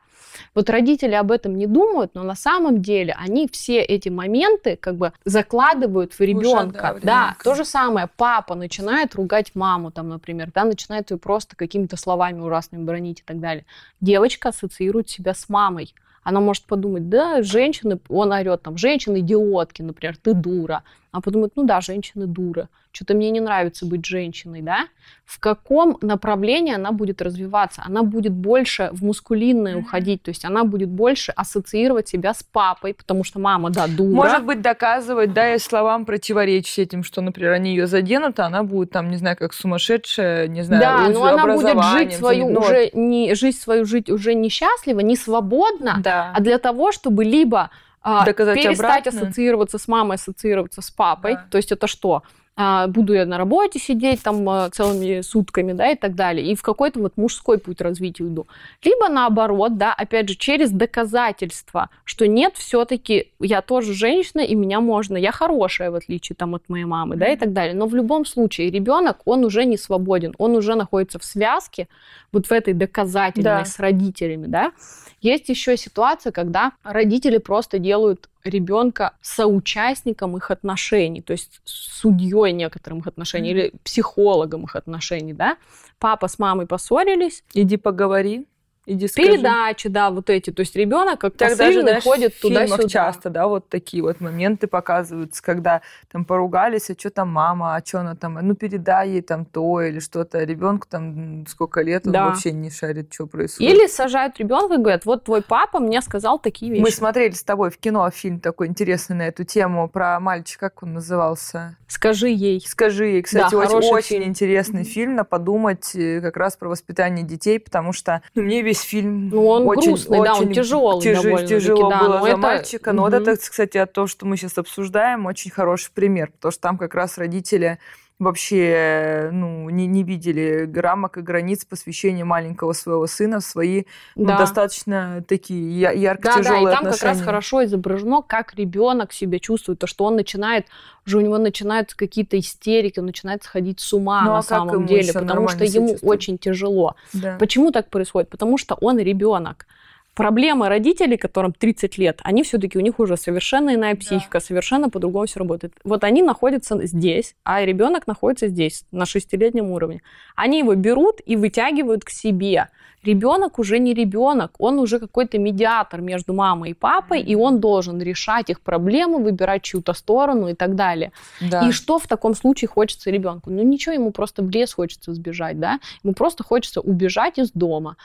Вот 0.56 0.70
родители 0.70 1.14
об 1.14 1.32
этом 1.32 1.56
не 1.56 1.68
думают, 1.68 2.16
но 2.16 2.24
на 2.24 2.36
самом 2.36 2.82
деле 2.82 3.16
они 3.18 3.48
все 3.48 3.82
эти 3.82 4.10
моменты 4.10 4.76
как 4.76 4.96
бы 4.96 5.14
закладывают 5.26 6.14
в 6.14 6.20
ребенка. 6.20 6.94
Уже, 6.96 7.06
да, 7.06 7.36
да, 7.36 7.36
то 7.44 7.56
же 7.56 7.66
самое. 7.66 8.10
Папа 8.16 8.56
начинает 8.56 9.16
ругать 9.16 9.52
маму, 9.56 9.92
там, 9.92 10.10
например, 10.10 10.52
да, 10.54 10.64
начинает 10.64 11.12
ее 11.12 11.18
просто 11.18 11.56
какими-то 11.56 11.98
словами 11.98 12.40
ужасными 12.40 12.84
бронить 12.84 13.22
и 13.22 13.24
так 13.24 13.40
далее. 13.40 13.66
Девочка 14.02 14.50
ассоциирует 14.50 15.10
себя 15.10 15.34
с 15.34 15.50
мамой. 15.50 15.94
Она 16.24 16.40
может 16.40 16.64
подумать, 16.64 17.10
да, 17.10 17.44
женщины, 17.44 18.00
он 18.08 18.32
орет 18.32 18.64
там, 18.64 18.78
женщины 18.78 19.20
идиотки, 19.20 19.82
например, 19.82 20.16
ты 20.16 20.34
дура. 20.34 20.84
Она 21.14 21.22
подумает, 21.22 21.54
ну 21.56 21.64
да, 21.64 21.80
женщины 21.80 22.28
дуры 22.28 22.68
что-то 22.94 23.16
мне 23.16 23.32
не 23.32 23.40
нравится 23.40 23.86
быть 23.86 24.06
женщиной, 24.06 24.62
да, 24.62 24.86
в 25.26 25.40
каком 25.40 25.98
направлении 26.02 26.76
она 26.76 26.92
будет 26.92 27.22
развиваться? 27.22 27.82
Она 27.86 28.04
будет 28.04 28.32
больше 28.32 28.90
в 28.92 29.04
мускулинное 29.04 29.78
уходить, 29.78 30.22
то 30.22 30.30
есть 30.30 30.46
она 30.46 30.64
будет 30.64 30.90
больше 30.90 31.32
ассоциировать 31.32 32.08
себя 32.08 32.34
с 32.34 32.44
папой, 32.44 32.94
потому 32.94 33.24
что 33.24 33.40
мама, 33.40 33.72
да, 33.72 33.88
дура. 33.88 34.16
Может 34.16 34.46
быть, 34.46 34.62
доказывать, 34.62 35.34
да, 35.34 35.56
и 35.56 35.58
словам 35.58 36.06
противоречить 36.06 36.78
этим, 36.78 37.04
что, 37.04 37.22
например, 37.22 37.54
они 37.54 37.72
ее 37.72 37.88
заденут, 37.88 38.40
а 38.40 38.46
она 38.46 38.64
будет 38.64 38.92
там, 38.92 39.10
не 39.10 39.18
знаю, 39.18 39.38
как 39.38 39.54
сумасшедшая, 39.54 40.48
не 40.48 40.62
знаю, 40.62 40.82
Да, 40.82 41.10
но 41.10 41.26
она 41.26 41.56
будет 41.56 41.84
жить 41.84 42.14
свою 42.14 42.50
но... 42.50 42.62
уже 42.62 42.92
не 42.94 43.34
жизнь 43.34 43.58
свою 43.58 43.86
жить 43.86 44.10
уже 44.10 44.36
не 44.36 44.50
счастливо, 44.50 45.00
не 45.00 45.16
свободно, 45.16 45.96
да. 46.04 46.32
а 46.36 46.42
для 46.42 46.60
того, 46.60 46.92
чтобы 46.92 47.24
либо 47.24 47.72
а, 48.04 48.26
перестать 48.26 49.08
обратно. 49.08 49.22
ассоциироваться 49.22 49.78
с 49.78 49.88
мамой, 49.88 50.16
ассоциироваться 50.16 50.82
с 50.82 50.92
папой. 50.92 51.36
Да. 51.36 51.48
То 51.50 51.58
есть 51.58 51.72
это 51.72 51.88
что? 51.88 52.24
А, 52.56 52.86
буду 52.88 53.14
я 53.14 53.26
на 53.26 53.40
работе 53.40 53.80
сидеть 53.80 54.22
там 54.22 54.48
а, 54.48 54.70
целыми 54.70 55.22
сутками, 55.22 55.74
да, 55.74 55.90
и 55.90 55.96
так 55.96 56.14
далее, 56.14 56.46
и 56.46 56.56
в 56.56 56.62
какой-то 56.62 57.00
вот 57.00 57.18
мужской 57.18 57.58
путь 57.58 57.82
развития 57.82 58.26
иду. 58.26 58.46
Либо 58.84 59.10
наоборот, 59.10 59.78
да, 59.78 59.92
опять 59.92 60.30
же, 60.30 60.36
через 60.36 60.70
доказательства, 60.70 61.90
что 62.04 62.28
нет, 62.28 62.54
все-таки 62.56 63.32
я 63.40 63.64
тоже 63.64 63.96
женщина, 63.96 64.42
и 64.42 64.54
меня 64.54 64.82
можно, 64.82 65.18
я 65.18 65.32
хорошая, 65.32 65.90
в 65.90 65.96
отличие 65.96 66.36
там 66.36 66.54
от 66.54 66.70
моей 66.70 66.86
мамы, 66.86 67.16
да, 67.16 67.28
и 67.28 67.36
так 67.36 67.54
далее. 67.54 67.74
Но 67.74 67.88
в 67.88 67.96
любом 67.96 68.24
случае 68.24 68.70
ребенок, 68.70 69.22
он 69.26 69.44
уже 69.44 69.66
не 69.66 69.78
свободен, 69.78 70.36
он 70.38 70.56
уже 70.56 70.76
находится 70.76 71.18
в 71.18 71.24
связке, 71.24 71.88
вот 72.32 72.46
в 72.46 72.52
этой 72.52 72.76
доказательной 72.76 73.44
да. 73.44 73.66
с 73.66 73.80
родителями, 73.80 74.46
да. 74.46 74.74
Есть 75.22 75.50
еще 75.50 75.76
ситуация, 75.76 76.32
когда 76.32 76.74
родители 76.84 77.38
просто 77.38 77.80
делают 77.80 78.30
ребенка 78.44 79.14
соучастником 79.22 80.38
их 80.38 80.52
отношений, 80.52 81.22
то 81.22 81.32
есть 81.32 81.62
судьей 81.64 82.52
некоторым 82.52 83.00
их 83.00 83.08
отношений 83.08 83.52
mm-hmm. 83.52 83.68
или 83.68 83.74
психологом 83.84 84.66
их 84.66 84.76
отношений, 84.76 85.34
да? 85.34 85.58
Папа 86.00 86.28
с 86.28 86.40
мамой 86.40 86.68
поссорились. 86.68 87.44
Иди 87.54 87.78
поговори. 87.78 88.46
Иди 88.86 89.08
скажи. 89.08 89.30
Передачи, 89.30 89.88
да, 89.90 90.10
вот 90.10 90.30
эти. 90.30 90.52
То 90.52 90.62
есть 90.62 90.76
ребенок 90.76 91.22
как 91.22 91.38
Тогда 91.38 91.66
посыльный 91.66 91.94
даже, 91.94 92.02
ходит 92.02 92.40
туда-сюда. 92.40 92.88
часто, 92.88 93.30
да, 93.30 93.48
вот 93.48 93.70
такие 93.70 94.04
вот 94.04 94.20
моменты 94.20 94.68
показываются, 94.68 95.42
когда 95.42 95.82
там 96.12 96.26
поругались, 96.26 96.90
а 96.90 96.94
что 96.98 97.10
там 97.10 97.30
мама, 97.30 97.76
а 97.76 97.86
что 97.86 98.02
она 98.02 98.16
там, 98.16 98.34
ну 98.42 98.56
передай 98.56 99.10
ей 99.10 99.22
там 99.22 99.46
то 99.46 99.82
или 99.82 100.00
что-то. 100.00 100.44
Ребенку 100.44 100.88
там 100.90 101.46
сколько 101.48 101.82
лет, 101.82 102.06
он 102.06 102.14
да. 102.14 102.26
вообще 102.26 102.52
не 102.52 102.70
шарит, 102.70 103.14
что 103.14 103.26
происходит. 103.28 103.74
Или 103.74 103.88
сажают 103.88 104.38
ребенка 104.40 104.76
и 104.76 104.78
говорят, 104.78 105.06
вот 105.06 105.24
твой 105.26 105.42
папа 105.42 105.80
мне 105.80 106.02
сказал 106.02 106.40
такие 106.40 106.72
вещи. 106.72 106.82
Мы 106.82 106.92
смотрели 106.92 107.34
с 107.34 107.44
тобой 107.44 107.70
в 107.70 107.78
кино 107.78 108.10
фильм 108.10 108.40
такой 108.40 108.68
интересный 108.68 109.16
на 109.16 109.24
эту 109.24 109.44
тему 109.46 109.88
про 109.88 110.20
мальчика, 110.20 110.70
как 110.70 110.84
он 110.84 110.94
назывался? 110.94 111.78
Скажи 111.88 112.30
ей. 112.30 112.64
Скажи 112.66 113.06
ей. 113.06 113.22
Кстати, 113.22 113.52
да, 113.52 113.58
очень, 113.58 113.90
очень 113.90 114.08
фильм. 114.08 114.24
интересный 114.24 114.84
фильм 114.84 115.16
на 115.16 115.24
подумать 115.24 115.96
э, 115.96 116.22
как 116.22 116.38
раз 116.38 116.56
про 116.56 116.70
воспитание 116.70 117.26
детей, 117.26 117.60
потому 117.60 117.94
что 117.94 118.22
ну, 118.34 118.42
мне 118.42 118.62
весь 118.62 118.73
весь 118.74 118.82
фильм 118.82 119.30
ну, 119.30 119.48
он 119.48 119.68
очень, 119.68 119.90
грустный, 119.90 120.20
очень 120.20 120.34
да, 120.34 120.40
он 120.40 120.54
тяжелый 120.54 121.02
тяж, 121.02 121.48
Тяжело 121.48 121.90
да, 121.90 122.00
было 122.00 122.22
за 122.22 122.28
это... 122.30 122.38
мальчика. 122.38 122.92
Но 122.94 123.04
угу. 123.04 123.12
вот 123.12 123.22
это, 123.22 123.38
кстати, 123.38 123.86
то, 123.86 124.08
что 124.08 124.26
мы 124.26 124.38
сейчас 124.38 124.58
обсуждаем, 124.58 125.26
очень 125.26 125.52
хороший 125.52 125.92
пример, 125.94 126.32
потому 126.32 126.52
что 126.52 126.62
там 126.62 126.78
как 126.78 126.96
раз 126.96 127.18
родители 127.18 127.80
вообще 128.24 129.30
ну, 129.32 129.70
не, 129.70 129.88
не 129.88 130.04
видели 130.04 130.70
рамок 130.76 131.18
и 131.18 131.22
границ 131.22 131.66
посвящения 131.66 132.26
маленького 132.26 132.74
своего 132.74 133.08
сына 133.08 133.40
в 133.40 133.44
свои 133.44 133.84
ну, 134.16 134.26
да. 134.26 134.34
ну, 134.34 134.40
достаточно 134.40 135.24
такие 135.28 135.94
ярко 136.00 136.24
да, 136.24 136.38
тяжелые 136.38 136.66
да, 136.66 136.72
и 136.72 136.76
там 136.76 136.86
отношения. 136.86 137.00
как 137.00 137.04
раз 137.04 137.22
хорошо 137.22 137.66
изображено, 137.66 138.22
как 138.22 138.56
ребенок 138.56 139.14
себя 139.14 139.40
чувствует, 139.40 139.80
то, 139.80 139.88
что 139.88 140.06
он 140.06 140.16
начинает, 140.16 140.68
уже 141.06 141.18
у 141.18 141.22
него 141.22 141.38
начинаются 141.38 141.96
какие-то 141.96 142.40
истерики, 142.40 143.00
он 143.00 143.06
начинает 143.06 143.44
сходить 143.44 143.80
с 143.80 143.94
ума 143.94 144.22
ну, 144.24 144.32
на 144.32 144.38
а 144.40 144.44
самом 144.44 144.86
деле, 144.86 145.14
потому 145.14 145.48
что 145.48 145.64
ему 145.64 145.98
очень 146.02 146.38
тяжело. 146.38 146.96
Да. 147.14 147.38
Почему 147.40 147.72
так 147.72 147.90
происходит? 147.90 148.30
Потому 148.30 148.58
что 148.58 148.76
он 148.76 149.00
ребенок. 149.00 149.68
Проблемы 150.16 150.70
родителей, 150.70 151.18
которым 151.18 151.54
30 151.54 151.98
лет, 151.98 152.20
они 152.24 152.44
все-таки 152.44 152.78
у 152.78 152.82
них 152.82 153.00
уже 153.00 153.18
совершенно 153.18 153.74
иная 153.74 153.96
психика, 153.96 154.40
да. 154.40 154.46
совершенно 154.46 154.90
по-другому 154.90 155.26
все 155.26 155.40
работает. 155.40 155.74
Вот 155.84 156.04
они 156.04 156.22
находятся 156.22 156.86
здесь, 156.86 157.36
а 157.44 157.66
ребенок 157.66 158.06
находится 158.06 158.48
здесь, 158.48 158.86
на 158.92 159.06
шестилетнем 159.06 159.72
уровне. 159.72 160.02
Они 160.36 160.60
его 160.60 160.76
берут 160.76 161.20
и 161.26 161.36
вытягивают 161.36 162.06
к 162.06 162.12
себе. 162.12 162.70
Ребенок 163.04 163.60
уже 163.60 163.80
не 163.80 163.94
ребенок, 163.94 164.54
он 164.60 164.80
уже 164.80 165.00
какой-то 165.00 165.38
медиатор 165.38 166.00
между 166.00 166.34
мамой 166.34 166.72
и 166.72 166.74
папой, 166.74 167.22
и 167.22 167.36
он 167.36 167.60
должен 167.60 168.02
решать 168.02 168.50
их 168.50 168.62
проблемы, 168.62 169.22
выбирать 169.22 169.64
чью-то 169.64 169.94
сторону 169.94 170.48
и 170.48 170.54
так 170.54 170.76
далее. 170.76 171.12
Да. 171.42 171.68
И 171.68 171.72
что 171.72 171.98
в 171.98 172.08
таком 172.08 172.34
случае 172.34 172.70
хочется 172.70 173.10
ребенку? 173.10 173.50
Ну 173.50 173.62
ничего, 173.64 173.94
ему 173.94 174.12
просто 174.12 174.42
в 174.44 174.50
лес 174.50 174.74
хочется 174.74 175.14
сбежать, 175.14 175.60
да? 175.60 175.80
Ему 176.04 176.14
просто 176.14 176.44
хочется 176.44 176.80
убежать 176.82 177.40
из 177.40 177.52
дома. 177.52 177.98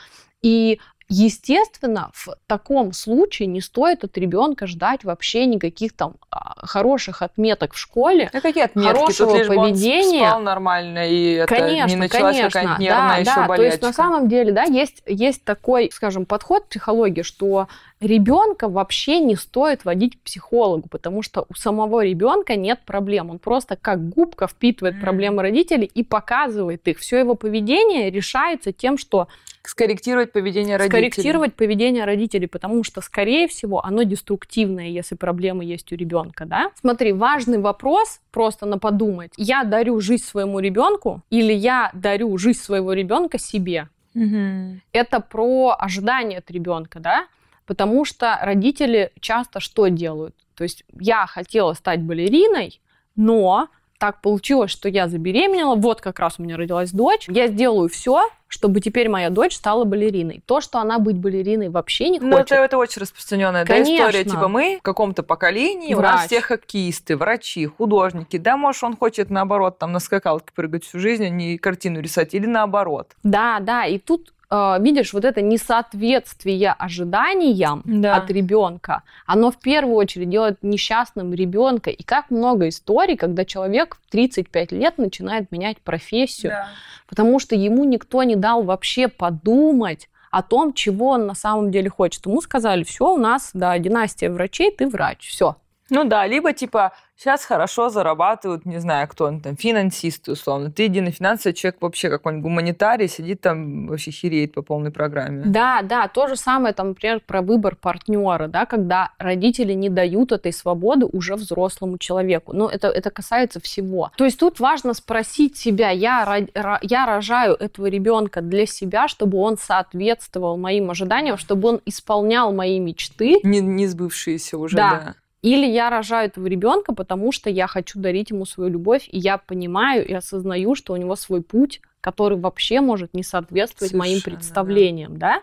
И 0.42 0.80
Естественно, 1.10 2.10
в 2.12 2.28
таком 2.46 2.92
случае 2.92 3.46
не 3.46 3.62
стоит 3.62 4.04
от 4.04 4.18
ребенка 4.18 4.66
ждать 4.66 5.04
вообще 5.04 5.46
никаких 5.46 5.94
там 5.94 6.16
а, 6.30 6.66
хороших 6.66 7.22
отметок 7.22 7.72
в 7.72 7.78
школе, 7.78 8.28
а 8.30 8.40
какие 8.42 8.64
отметки? 8.64 8.94
хорошего 8.94 9.38
Тут 9.38 9.46
поведения. 9.46 10.24
Он 10.24 10.28
спал 10.28 10.40
нормально 10.42 11.08
и 11.08 11.32
это 11.32 11.54
конечно, 11.54 11.88
не 11.88 11.96
началась 11.96 12.36
конечно, 12.36 12.76
нервная 12.78 13.08
да, 13.08 13.16
еще 13.16 13.34
да, 13.34 13.46
болячка. 13.46 13.56
То 13.56 13.62
есть 13.62 13.82
на 13.82 13.92
самом 13.94 14.28
деле, 14.28 14.52
да, 14.52 14.64
есть 14.64 15.02
есть 15.06 15.44
такой, 15.44 15.90
скажем, 15.94 16.26
подход 16.26 16.64
в 16.64 16.68
психологии, 16.68 17.22
что 17.22 17.68
ребенка 18.00 18.68
вообще 18.68 19.18
не 19.20 19.36
стоит 19.36 19.86
водить 19.86 20.18
к 20.18 20.24
психологу, 20.24 20.90
потому 20.90 21.22
что 21.22 21.46
у 21.48 21.54
самого 21.54 22.04
ребенка 22.04 22.54
нет 22.54 22.80
проблем. 22.84 23.30
Он 23.30 23.38
просто 23.38 23.76
как 23.76 24.10
губка 24.10 24.46
впитывает 24.46 24.96
mm. 24.96 25.00
проблемы 25.00 25.40
родителей 25.40 25.90
и 25.92 26.04
показывает 26.04 26.86
их. 26.86 26.98
Все 26.98 27.18
его 27.18 27.34
поведение 27.34 28.10
решается 28.10 28.72
тем, 28.74 28.98
что 28.98 29.28
скорректировать 29.62 30.32
поведение 30.32 30.76
родителей. 30.76 31.10
Скорректировать 31.10 31.54
поведение 31.54 32.04
родителей, 32.04 32.46
потому 32.46 32.84
что, 32.84 33.00
скорее 33.00 33.48
всего, 33.48 33.84
оно 33.84 34.02
деструктивное, 34.02 34.88
если 34.88 35.14
проблемы 35.14 35.64
есть 35.64 35.92
у 35.92 35.96
ребенка, 35.96 36.44
да? 36.44 36.70
Смотри, 36.80 37.12
важный 37.12 37.58
вопрос, 37.58 38.20
просто 38.30 38.66
на 38.66 38.78
подумать. 38.78 39.32
Я 39.36 39.64
дарю 39.64 40.00
жизнь 40.00 40.24
своему 40.24 40.60
ребенку 40.60 41.22
или 41.30 41.52
я 41.52 41.90
дарю 41.92 42.36
жизнь 42.38 42.60
своего 42.60 42.92
ребенка 42.92 43.38
себе? 43.38 43.88
Угу. 44.14 44.80
Это 44.92 45.20
про 45.20 45.76
ожидание 45.78 46.38
от 46.38 46.50
ребенка, 46.50 47.00
да? 47.00 47.26
Потому 47.66 48.04
что 48.04 48.38
родители 48.40 49.12
часто 49.20 49.60
что 49.60 49.88
делают? 49.88 50.34
То 50.54 50.64
есть 50.64 50.84
я 50.98 51.26
хотела 51.26 51.74
стать 51.74 52.02
балериной, 52.02 52.80
но 53.14 53.68
так 53.98 54.20
получилось, 54.20 54.70
что 54.70 54.88
я 54.88 55.08
забеременела, 55.08 55.74
вот 55.74 56.00
как 56.00 56.18
раз 56.18 56.36
у 56.38 56.42
меня 56.42 56.56
родилась 56.56 56.92
дочь, 56.92 57.26
я 57.28 57.48
сделаю 57.48 57.88
все, 57.88 58.28
чтобы 58.46 58.80
теперь 58.80 59.08
моя 59.08 59.28
дочь 59.28 59.54
стала 59.54 59.84
балериной. 59.84 60.42
То, 60.46 60.60
что 60.60 60.78
она 60.78 60.98
быть 60.98 61.16
балериной 61.16 61.68
вообще 61.68 62.08
не 62.08 62.18
хочет. 62.18 62.30
Ну, 62.30 62.38
это, 62.38 62.54
это 62.54 62.78
очень 62.78 63.02
распространенная 63.02 63.64
да, 63.64 63.82
история. 63.82 64.24
Типа 64.24 64.48
мы 64.48 64.78
в 64.78 64.82
каком-то 64.82 65.22
поколении, 65.22 65.94
Врач. 65.94 66.12
у 66.12 66.16
нас 66.16 66.26
все 66.26 66.40
хоккеисты, 66.40 67.16
врачи, 67.16 67.66
художники. 67.66 68.38
Да, 68.38 68.56
может, 68.56 68.82
он 68.84 68.96
хочет 68.96 69.30
наоборот 69.30 69.78
там 69.78 69.92
на 69.92 69.98
скакалке 69.98 70.52
прыгать 70.54 70.84
всю 70.84 70.98
жизнь, 70.98 71.24
а 71.24 71.28
не 71.28 71.58
картину 71.58 72.00
рисовать, 72.00 72.34
или 72.34 72.46
наоборот. 72.46 73.08
Да, 73.22 73.58
да, 73.60 73.84
и 73.84 73.98
тут 73.98 74.32
видишь, 74.50 75.12
вот 75.12 75.24
это 75.24 75.42
несоответствие 75.42 76.72
ожиданиям 76.72 77.82
да. 77.84 78.16
от 78.16 78.30
ребенка, 78.30 79.02
оно 79.26 79.50
в 79.50 79.58
первую 79.58 79.96
очередь 79.96 80.30
делает 80.30 80.58
несчастным 80.62 81.34
ребенка. 81.34 81.90
И 81.90 82.02
как 82.02 82.30
много 82.30 82.68
историй, 82.68 83.16
когда 83.16 83.44
человек 83.44 83.96
в 83.96 84.10
35 84.10 84.72
лет 84.72 84.98
начинает 84.98 85.52
менять 85.52 85.78
профессию, 85.78 86.52
да. 86.52 86.68
потому 87.06 87.38
что 87.38 87.54
ему 87.54 87.84
никто 87.84 88.22
не 88.22 88.36
дал 88.36 88.62
вообще 88.62 89.08
подумать 89.08 90.08
о 90.30 90.42
том, 90.42 90.72
чего 90.72 91.10
он 91.10 91.26
на 91.26 91.34
самом 91.34 91.70
деле 91.70 91.90
хочет. 91.90 92.24
Ему 92.26 92.40
сказали, 92.40 92.84
все, 92.84 93.14
у 93.14 93.16
нас, 93.18 93.50
да, 93.54 93.78
династия 93.78 94.30
врачей, 94.30 94.70
ты 94.70 94.88
врач, 94.88 95.28
все. 95.28 95.56
Ну 95.90 96.04
да, 96.04 96.26
либо 96.26 96.52
типа 96.52 96.92
Сейчас 97.18 97.44
хорошо 97.44 97.88
зарабатывают, 97.88 98.64
не 98.64 98.78
знаю, 98.78 99.08
кто 99.08 99.24
он 99.24 99.40
там, 99.40 99.56
финансисты, 99.56 100.30
условно. 100.30 100.70
Ты 100.70 100.86
иди 100.86 101.00
на 101.00 101.10
финансы, 101.10 101.52
человек 101.52 101.82
вообще 101.82 102.10
какой-нибудь 102.10 102.44
гуманитарий, 102.44 103.08
сидит 103.08 103.40
там, 103.40 103.88
вообще 103.88 104.12
хереет 104.12 104.54
по 104.54 104.62
полной 104.62 104.92
программе. 104.92 105.42
Да, 105.44 105.82
да, 105.82 106.06
то 106.06 106.28
же 106.28 106.36
самое, 106.36 106.72
там, 106.74 106.90
например, 106.90 107.20
про 107.26 107.42
выбор 107.42 107.74
партнера, 107.74 108.46
да, 108.46 108.66
когда 108.66 109.10
родители 109.18 109.72
не 109.72 109.88
дают 109.88 110.30
этой 110.30 110.52
свободы 110.52 111.06
уже 111.06 111.34
взрослому 111.34 111.98
человеку. 111.98 112.52
Но 112.52 112.68
это, 112.68 112.86
это 112.86 113.10
касается 113.10 113.58
всего. 113.58 114.12
То 114.16 114.24
есть 114.24 114.38
тут 114.38 114.60
важно 114.60 114.94
спросить 114.94 115.56
себя, 115.56 115.90
я, 115.90 116.46
я 116.82 117.06
рожаю 117.06 117.54
этого 117.54 117.86
ребенка 117.86 118.42
для 118.42 118.64
себя, 118.64 119.08
чтобы 119.08 119.38
он 119.38 119.58
соответствовал 119.58 120.56
моим 120.56 120.88
ожиданиям, 120.88 121.36
чтобы 121.36 121.70
он 121.70 121.80
исполнял 121.84 122.52
мои 122.52 122.78
мечты. 122.78 123.40
Не, 123.42 123.58
не 123.58 123.88
сбывшиеся 123.88 124.56
уже, 124.56 124.76
да. 124.76 124.90
да. 124.90 125.14
Или 125.42 125.66
я 125.66 125.88
рожаю 125.88 126.28
этого 126.28 126.46
ребенка, 126.46 126.92
потому 126.94 127.30
что 127.30 127.48
я 127.48 127.66
хочу 127.66 128.00
дарить 128.00 128.30
ему 128.30 128.44
свою 128.44 128.70
любовь, 128.70 129.08
и 129.08 129.18
я 129.18 129.38
понимаю 129.38 130.06
и 130.06 130.12
осознаю, 130.12 130.74
что 130.74 130.92
у 130.92 130.96
него 130.96 131.14
свой 131.14 131.42
путь, 131.42 131.80
который 132.00 132.38
вообще 132.38 132.80
может 132.80 133.14
не 133.14 133.22
соответствовать 133.22 133.90
Совершенно, 133.90 134.12
моим 134.12 134.22
представлениям, 134.22 135.16
да. 135.16 135.34
да? 135.34 135.42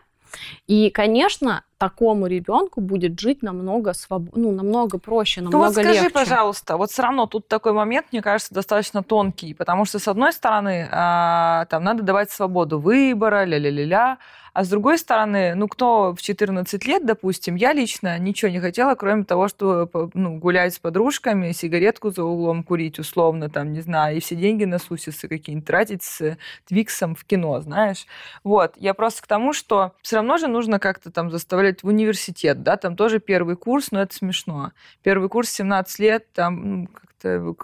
И, 0.68 0.90
конечно, 0.90 1.64
такому 1.78 2.28
ребенку 2.28 2.82
будет 2.82 3.20
жить 3.20 3.42
намного 3.42 3.94
своб... 3.94 4.36
ну, 4.36 4.52
намного 4.52 4.98
проще, 4.98 5.42
намного 5.42 5.58
ну, 5.58 5.64
вот 5.66 5.74
скажи, 5.74 5.94
легче. 5.94 6.10
пожалуйста, 6.10 6.78
вот 6.78 6.92
все 6.92 7.04
равно 7.04 7.26
тут 7.26 7.48
такой 7.48 7.74
момент, 7.74 8.08
мне 8.12 8.22
кажется, 8.22 8.54
достаточно 8.54 9.04
тонкий, 9.04 9.54
потому 9.54 9.86
что, 9.86 10.00
с 10.00 10.08
одной 10.08 10.34
стороны, 10.34 10.88
а, 10.92 11.66
там 11.66 11.84
надо 11.84 12.04
давать 12.04 12.32
свободу 12.32 12.80
выбора, 12.80 13.46
ля-ля-ля-ля, 13.46 14.18
а 14.56 14.64
с 14.64 14.70
другой 14.70 14.98
стороны, 14.98 15.54
ну, 15.54 15.68
кто 15.68 16.16
в 16.16 16.22
14 16.22 16.86
лет, 16.86 17.06
допустим, 17.06 17.56
я 17.56 17.74
лично 17.74 18.18
ничего 18.18 18.50
не 18.50 18.62
хотела, 18.62 18.96
кроме 18.96 19.26
того, 19.26 19.50
что 19.50 19.90
ну, 20.14 20.38
гулять 20.38 20.74
с 20.74 20.80
подружками, 20.80 21.52
сигаретку 21.52 22.10
за 22.10 22.24
углом 22.24 22.64
курить, 22.64 22.98
условно, 22.98 23.50
там, 23.50 23.74
не 23.74 23.82
знаю, 23.82 24.16
и 24.16 24.22
все 24.22 24.36
деньги 24.38 24.64
на 24.64 24.80
сусисы 24.80 25.28
какие-нибудь 25.28 25.68
тратить 25.68 26.04
с 26.04 26.38
Твиксом 26.70 27.16
в 27.16 27.26
кино, 27.26 27.60
знаешь. 27.60 28.06
Вот, 28.46 28.76
я 28.78 28.94
просто 28.94 29.24
к 29.24 29.28
тому, 29.28 29.52
что 29.52 29.92
все 30.02 30.16
равно 30.16 30.38
же 30.38 30.48
нужно 30.48 30.80
как-то 30.80 31.12
там 31.12 31.32
заставлять 31.32 31.84
в 31.84 31.88
университет, 31.88 32.64
да, 32.64 32.78
там 32.78 32.96
тоже 32.96 33.20
первый 33.20 33.58
курс, 33.58 33.92
но 33.92 34.02
это 34.02 34.16
смешно. 34.16 34.72
Первый 35.04 35.28
курс 35.28 35.50
17 35.50 36.00
лет, 36.00 36.32
там, 36.32 36.84
ну, 36.84 36.88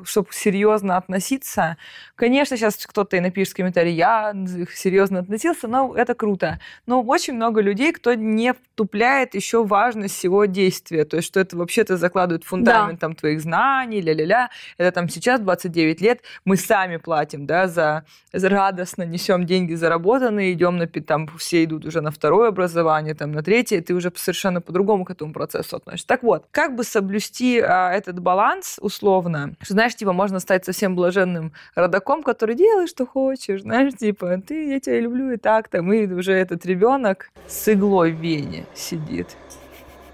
чтобы 0.03 0.27
серьезно 0.32 0.98
относиться. 0.98 1.77
Конечно, 2.15 2.58
сейчас 2.58 2.86
кто-то 2.86 3.18
и 3.18 3.20
напишет 3.20 3.53
в 3.53 3.58
комментарии, 3.58 3.91
я 3.91 4.34
серьезно 4.74 5.20
относился, 5.20 5.68
но 5.68 5.96
это 5.96 6.13
круто. 6.13 6.60
Но 6.86 7.01
очень 7.01 7.34
много 7.34 7.62
людей, 7.62 7.91
кто 7.94 8.13
не 8.13 8.53
втупляет 8.53 9.36
еще 9.36 9.63
важность 9.63 10.15
всего 10.15 10.46
действия, 10.46 11.06
то 11.06 11.18
есть 11.18 11.27
что 11.27 11.39
это 11.39 11.58
вообще-то 11.58 11.98
закладывает 11.98 12.44
фундамент 12.44 13.00
да. 13.00 13.08
там, 13.08 13.15
твоих 13.15 13.41
знаний, 13.41 14.01
ля-ля-ля. 14.01 14.50
Это 14.77 14.91
там 14.91 15.10
сейчас 15.10 15.39
29 15.39 16.01
лет, 16.01 16.22
мы 16.46 16.58
сами 16.58 16.98
платим, 16.98 17.46
да, 17.46 17.68
за, 17.68 18.06
за 18.34 18.50
радостно 18.50 19.03
несем 19.03 19.46
деньги 19.46 19.74
заработанные, 19.74 20.53
идем 20.53 20.77
на, 20.77 20.88
там, 20.88 21.27
все 21.38 21.63
идут 21.63 21.86
уже 21.86 22.01
на 22.01 22.12
второе 22.12 22.50
образование, 22.50 23.13
там, 23.13 23.32
на 23.32 23.44
третье, 23.44 23.77
и 23.77 23.82
ты 23.82 23.94
уже 23.94 24.12
совершенно 24.15 24.62
по-другому 24.62 25.06
к 25.06 25.12
этому 25.12 25.34
процессу 25.34 25.77
относишься. 25.77 26.08
Так 26.08 26.24
вот, 26.24 26.46
как 26.51 26.75
бы 26.75 26.84
соблюсти 26.84 27.60
а, 27.60 27.91
этот 27.91 28.20
баланс 28.20 28.80
условно, 28.82 29.50
что, 29.62 29.74
знаешь, 29.74 29.96
типа, 29.96 30.13
можно 30.13 30.39
стать 30.39 30.65
совсем 30.65 30.96
блаженным 30.96 31.53
родаком, 31.75 32.24
который 32.24 32.55
делает, 32.55 32.89
что 32.89 33.05
хочешь, 33.05 33.62
знаешь, 33.62 33.93
типа, 33.93 34.41
ты, 34.46 34.72
я 34.72 34.79
тебя 34.79 35.00
люблю 35.00 35.31
и 35.31 35.38
так, 35.38 35.67
там, 35.67 35.91
и 35.93 36.05
уже 36.08 36.34
этот 36.34 36.65
ребенок 36.65 37.29
с 37.48 37.72
иглой 37.72 38.12
в 38.12 38.20
вене 38.20 38.65
сидит 38.74 39.36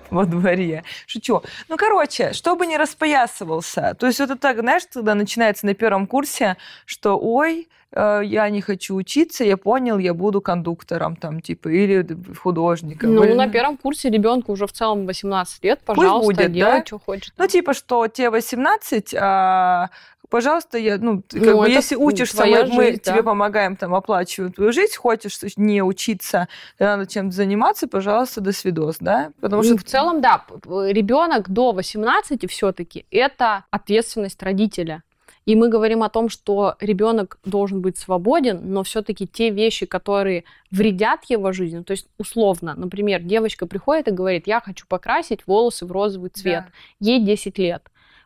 во 0.10 0.25
дворе. 0.25 0.84
Шучу. 1.06 1.44
Ну, 1.70 1.77
короче, 1.77 2.34
чтобы 2.34 2.65
не 2.65 2.77
распоясывался. 2.77 3.96
То 4.00 4.08
есть 4.08 4.20
вот 4.20 4.32
это 4.32 4.39
так, 4.39 4.60
знаешь, 4.60 4.84
когда 4.91 5.15
начинается 5.15 5.65
на 5.65 5.74
первом 5.74 6.08
курсе, 6.08 6.58
что 6.86 7.20
ой, 7.20 7.67
я 7.96 8.50
не 8.50 8.62
хочу 8.62 8.96
учиться, 8.96 9.44
я 9.44 9.58
понял, 9.58 9.98
я 9.98 10.13
буду 10.13 10.41
кондуктором 10.41 11.15
там, 11.15 11.41
типа, 11.41 11.70
или 11.70 12.06
художником. 12.38 13.15
Ну, 13.15 13.24
или... 13.24 13.34
на 13.34 13.48
первом 13.50 13.77
курсе 13.77 14.10
ребенку 14.10 14.51
уже 14.51 14.67
в 14.67 14.74
целом 14.74 15.06
18 15.06 15.63
лет, 15.63 15.79
пожалуйста, 15.86 16.27
Пусть 16.27 16.38
будет, 16.38 16.51
делай, 16.51 16.79
да? 16.79 16.86
что 16.86 17.00
хочет. 17.00 17.34
Ну, 17.38 17.48
типа, 17.48 17.74
что 17.74 18.08
тебе 18.08 18.29
18, 18.29 19.15
а 19.20 19.89
пожалуйста, 20.29 20.77
я, 20.77 20.98
ну, 20.98 21.24
как 21.29 21.41
ну, 21.41 21.60
бы, 21.60 21.70
если 21.70 21.96
учишься, 21.96 22.46
мы, 22.46 22.58
жизнь, 22.58 22.74
мы 22.74 22.91
да. 22.91 22.98
тебе 22.98 23.24
помогаем 23.24 23.75
там 23.75 23.96
оплачиваем 23.96 24.51
твою 24.51 24.72
жизнь, 24.72 24.96
хочешь 24.96 25.39
не 25.56 25.82
учиться, 25.82 26.48
надо 26.79 27.08
чем-то 27.08 27.36
заниматься, 27.36 27.88
пожалуйста, 27.88 28.41
до 28.41 28.51
свидос, 28.51 28.98
да? 29.00 29.32
Потому 29.39 29.63
что... 29.63 29.74
Ну, 29.74 29.77
в 29.77 29.84
целом, 29.84 30.22
да, 30.22 30.44
ребенок 30.65 31.50
до 31.50 31.72
18 31.72 32.50
все-таки 32.50 33.06
это 33.12 33.65
ответственность 33.72 34.41
родителя. 34.44 35.03
И 35.48 35.56
мы 35.56 35.70
говорим 35.70 36.04
о 36.04 36.10
том, 36.10 36.27
что 36.27 36.75
ребенок 36.82 37.39
должен 37.46 37.82
быть 37.82 37.98
свободен, 37.98 38.60
но 38.66 38.84
все-таки 38.84 39.25
те 39.25 39.50
вещи, 39.50 39.86
которые 39.86 40.44
вредят 40.72 41.24
его 41.30 41.54
жизни, 41.54 41.84
то 41.84 41.92
есть 41.92 42.10
условно, 42.18 42.75
например, 42.75 43.22
девочка 43.22 43.66
приходит 43.66 44.10
и 44.10 44.12
говорит, 44.12 44.46
я 44.46 44.60
хочу 44.60 44.86
покрасить 44.88 45.48
волосы 45.48 45.86
в 45.86 45.92
розовый 45.94 46.32
цвет, 46.32 46.66
да. 46.66 46.72
ей 47.00 47.24
10 47.24 47.58
лет. 47.60 47.82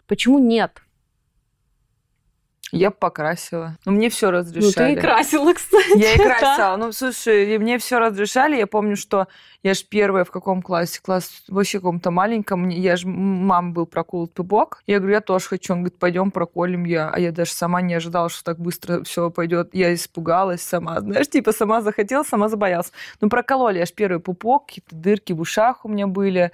Почему 0.08 0.40
нет? 0.40 0.82
Я 2.72 2.90
покрасила. 2.92 3.78
Но 3.86 3.92
мне 3.92 4.10
все 4.10 4.32
разрешали. 4.32 4.66
Ну, 4.66 4.72
ты 4.72 4.94
и 4.94 4.96
красила, 5.02 5.54
кстати. 5.54 5.98
Я 5.98 6.14
и 6.14 6.18
красила. 6.18 6.76
Ну, 6.78 6.92
слушай, 6.92 7.58
мне 7.58 7.78
все 7.78 8.00
разрешали. 8.00 8.56
Я 8.56 8.68
помню, 8.68 8.96
что 8.96 9.28
я 9.62 9.74
же 9.74 9.84
первая 9.88 10.24
в 10.24 10.32
каком 10.32 10.62
классе? 10.62 11.02
Класс 11.04 11.44
вообще 11.48 11.80
каком-то 11.80 12.12
маленьком. 12.12 12.70
Я 12.70 12.96
же, 12.96 13.08
мам 13.08 13.74
был 13.74 13.86
проколот 13.86 14.34
пупок. 14.34 14.82
Я 14.88 15.00
говорю, 15.00 15.16
я 15.16 15.22
тоже 15.22 15.48
хочу. 15.48 15.74
Он 15.74 15.80
говорит, 15.80 16.00
пойдем 16.00 16.32
проколем 16.32 16.86
я. 16.86 17.10
А 17.10 17.20
я 17.20 17.32
даже 17.32 17.52
сама 17.52 17.82
не 17.82 17.94
ожидала, 17.94 18.30
что 18.30 18.44
так 18.44 18.60
быстро 18.60 19.04
все 19.04 19.30
пойдет. 19.30 19.70
Я 19.74 19.94
испугалась 19.94 20.62
сама. 20.62 21.02
Знаешь, 21.02 21.30
типа 21.30 21.52
сама 21.52 21.82
захотела, 21.82 22.24
сама 22.24 22.48
забоялась. 22.48 22.92
Ну, 23.20 23.30
прокололи. 23.30 23.80
Я 23.80 23.86
же 23.86 23.94
первый 23.94 24.20
пупок, 24.20 24.68
какие-то 24.68 24.96
дырки 24.96 25.34
в 25.34 25.42
ушах 25.42 25.84
у 25.84 25.90
меня 25.90 26.08
были, 26.08 26.52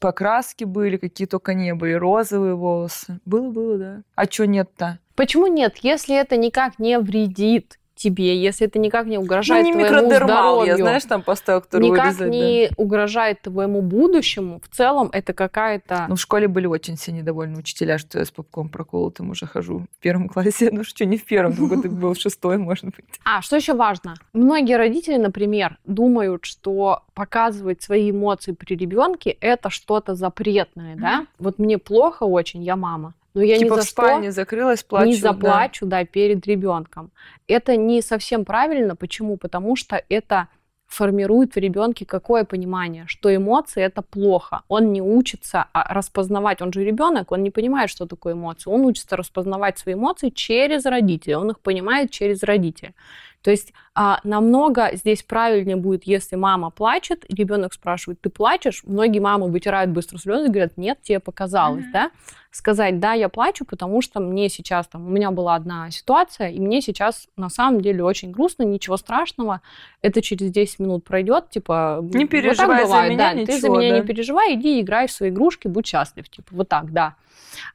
покраски 0.00 0.64
были, 0.64 0.96
какие 0.96 1.26
только 1.26 1.54
не 1.54 1.74
были, 1.74 1.92
розовые 1.92 2.54
волосы. 2.54 3.20
Было-было, 3.24 3.78
да. 3.78 4.02
А 4.14 4.24
что 4.24 4.46
нет-то? 4.46 4.98
Почему 5.14 5.46
нет? 5.46 5.78
Если 5.82 6.16
это 6.18 6.36
никак 6.36 6.78
не 6.78 6.98
вредит 6.98 7.78
тебе, 8.02 8.36
если 8.36 8.66
это 8.66 8.78
никак 8.78 9.06
не 9.06 9.18
угрожает 9.18 9.66
ну, 9.66 9.78
не 9.78 9.86
твоему 9.86 10.08
здоровью, 10.08 10.66
я, 10.66 10.76
знаешь, 10.76 11.04
там 11.04 11.22
поставил, 11.22 11.60
который 11.60 11.88
никак 11.88 12.06
вырезать, 12.06 12.30
не 12.30 12.68
да. 12.68 12.74
угрожает 12.76 13.42
твоему 13.42 13.80
будущему, 13.80 14.60
в 14.60 14.74
целом 14.74 15.08
это 15.12 15.32
какая-то... 15.32 16.06
Ну, 16.08 16.16
в 16.16 16.20
школе 16.20 16.48
были 16.48 16.66
очень 16.66 16.96
все 16.96 17.12
недовольны 17.12 17.58
учителя, 17.58 17.98
что 17.98 18.18
я 18.18 18.24
с 18.24 18.30
попком 18.30 18.68
проколотым 18.68 19.30
уже 19.30 19.46
хожу 19.46 19.86
в 19.98 20.02
первом 20.02 20.28
классе. 20.28 20.70
Ну, 20.82 20.84
что, 20.84 21.04
не 21.04 21.18
в 21.18 21.24
первом, 21.24 21.54
только 21.54 21.76
ты 21.76 21.90
был 21.90 22.14
в 22.14 22.18
шестой, 22.18 22.56
может 22.58 22.84
быть. 22.86 23.04
А, 23.24 23.42
что 23.42 23.56
еще 23.56 23.74
важно? 23.74 24.14
Многие 24.32 24.76
родители, 24.76 25.16
например, 25.16 25.76
думают, 25.84 26.44
что 26.44 27.02
показывать 27.14 27.82
свои 27.82 28.10
эмоции 28.10 28.52
при 28.52 28.74
ребенке 28.74 29.36
это 29.40 29.70
что-то 29.70 30.14
запретное, 30.14 30.96
да? 30.96 31.26
Вот 31.38 31.58
мне 31.58 31.78
плохо 31.78 32.24
очень, 32.24 32.64
я 32.64 32.76
мама 32.76 33.14
но 33.34 33.42
я 33.42 33.58
типа 33.58 33.74
ни 33.74 33.76
за 33.76 33.82
в 33.82 33.84
спальне 33.84 34.30
что 34.30 34.32
закрылась, 34.32 34.82
плачу. 34.82 35.06
Не 35.06 35.14
заплачу, 35.14 35.86
да. 35.86 36.00
да, 36.00 36.04
перед 36.04 36.46
ребенком. 36.46 37.10
Это 37.46 37.76
не 37.76 38.02
совсем 38.02 38.44
правильно. 38.44 38.96
Почему? 38.96 39.36
Потому 39.36 39.76
что 39.76 40.02
это 40.08 40.48
формирует 40.86 41.54
в 41.54 41.56
ребенке 41.56 42.04
какое 42.04 42.44
понимание, 42.44 43.04
что 43.06 43.34
эмоции 43.34 43.82
это 43.82 44.02
плохо. 44.02 44.62
Он 44.68 44.92
не 44.92 45.00
учится 45.00 45.66
а, 45.72 45.94
распознавать, 45.94 46.60
он 46.60 46.70
же 46.70 46.84
ребенок, 46.84 47.32
он 47.32 47.42
не 47.42 47.50
понимает, 47.50 47.88
что 47.88 48.06
такое 48.06 48.34
эмоции. 48.34 48.68
Он 48.68 48.84
учится 48.84 49.16
распознавать 49.16 49.78
свои 49.78 49.94
эмоции 49.94 50.28
через 50.28 50.84
родителей, 50.84 51.36
он 51.36 51.50
их 51.50 51.60
понимает 51.60 52.10
через 52.10 52.42
родителей. 52.42 52.94
То 53.42 53.50
есть 53.50 53.72
а, 53.94 54.20
намного 54.24 54.90
здесь 54.94 55.22
правильнее 55.22 55.76
будет, 55.76 56.04
если 56.04 56.36
мама 56.36 56.70
плачет, 56.70 57.24
ребенок 57.28 57.74
спрашивает, 57.74 58.20
ты 58.20 58.30
плачешь? 58.30 58.82
Многие 58.86 59.18
мамы 59.18 59.50
вытирают 59.50 59.90
быстро 59.90 60.18
слезы 60.18 60.46
и 60.46 60.48
говорят, 60.48 60.76
нет, 60.76 60.98
тебе 61.02 61.20
показалось, 61.20 61.84
mm-hmm. 61.84 61.92
да? 61.92 62.10
Сказать, 62.50 63.00
да, 63.00 63.14
я 63.14 63.28
плачу, 63.28 63.64
потому 63.64 64.00
что 64.00 64.20
мне 64.20 64.48
сейчас 64.48 64.86
там, 64.86 65.06
у 65.06 65.10
меня 65.10 65.30
была 65.30 65.54
одна 65.54 65.90
ситуация, 65.90 66.48
и 66.48 66.60
мне 66.60 66.80
сейчас 66.80 67.28
на 67.36 67.48
самом 67.48 67.80
деле 67.80 68.04
очень 68.04 68.30
грустно, 68.30 68.62
ничего 68.62 68.96
страшного, 68.96 69.60
это 70.02 70.22
через 70.22 70.50
10 70.50 70.78
минут 70.78 71.04
пройдет, 71.04 71.50
типа, 71.50 72.00
не 72.14 72.26
переживай 72.26 72.66
вот 72.66 72.76
так 72.76 72.86
бывает, 72.86 73.06
за 73.06 73.14
меня, 73.14 73.28
да, 73.28 73.32
ничего, 73.32 73.46
ты 73.46 73.60
за 73.60 73.68
меня 73.70 73.90
да? 73.90 73.98
не 73.98 74.06
переживай, 74.06 74.54
иди 74.54 74.80
играй 74.80 75.06
в 75.06 75.12
свои 75.12 75.30
игрушки, 75.30 75.66
будь 75.66 75.86
счастлив, 75.86 76.28
типа, 76.28 76.48
вот 76.52 76.68
так, 76.68 76.92
да. 76.92 77.16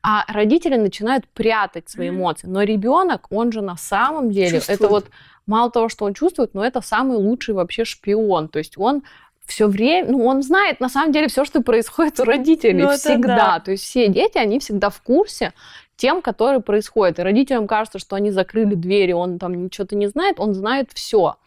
А 0.01 0.23
родители 0.31 0.75
начинают 0.75 1.27
прятать 1.27 1.89
свои 1.89 2.09
эмоции, 2.09 2.47
но 2.47 2.63
ребенок, 2.63 3.27
он 3.31 3.51
же 3.51 3.61
на 3.61 3.77
самом 3.77 4.31
деле, 4.31 4.57
Чувствует. 4.57 4.79
это 4.79 4.89
вот 4.89 5.05
мало 5.47 5.71
того, 5.71 5.89
что 5.89 6.05
он 6.05 6.13
чувствует, 6.13 6.53
но 6.53 6.63
это 6.63 6.81
самый 6.81 7.17
лучший 7.17 7.55
вообще 7.55 7.85
шпион. 7.85 8.49
То 8.49 8.59
есть 8.59 8.77
он 8.77 9.03
все 9.45 9.67
время, 9.67 10.11
ну, 10.11 10.25
он 10.25 10.43
знает 10.43 10.79
на 10.79 10.89
самом 10.89 11.13
деле 11.13 11.29
все, 11.29 11.45
что 11.45 11.61
происходит 11.61 12.19
у 12.19 12.25
родителей 12.25 12.83
ну, 12.83 12.91
всегда. 12.91 13.35
Да. 13.35 13.59
То 13.59 13.71
есть 13.71 13.83
все 13.83 14.09
дети, 14.09 14.37
они 14.37 14.59
всегда 14.59 14.89
в 14.89 15.01
курсе 15.01 15.53
тем, 15.95 16.21
которые 16.21 16.59
происходят. 16.59 17.17
И 17.17 17.23
родителям 17.23 17.65
кажется, 17.65 17.97
что 17.97 18.15
они 18.15 18.29
закрыли 18.29 18.75
двери, 18.75 19.13
он 19.13 19.39
там 19.39 19.63
ничего-то 19.63 19.95
не 19.95 20.07
знает, 20.07 20.39
он 20.39 20.53
знает 20.53 20.91
все 20.93 21.37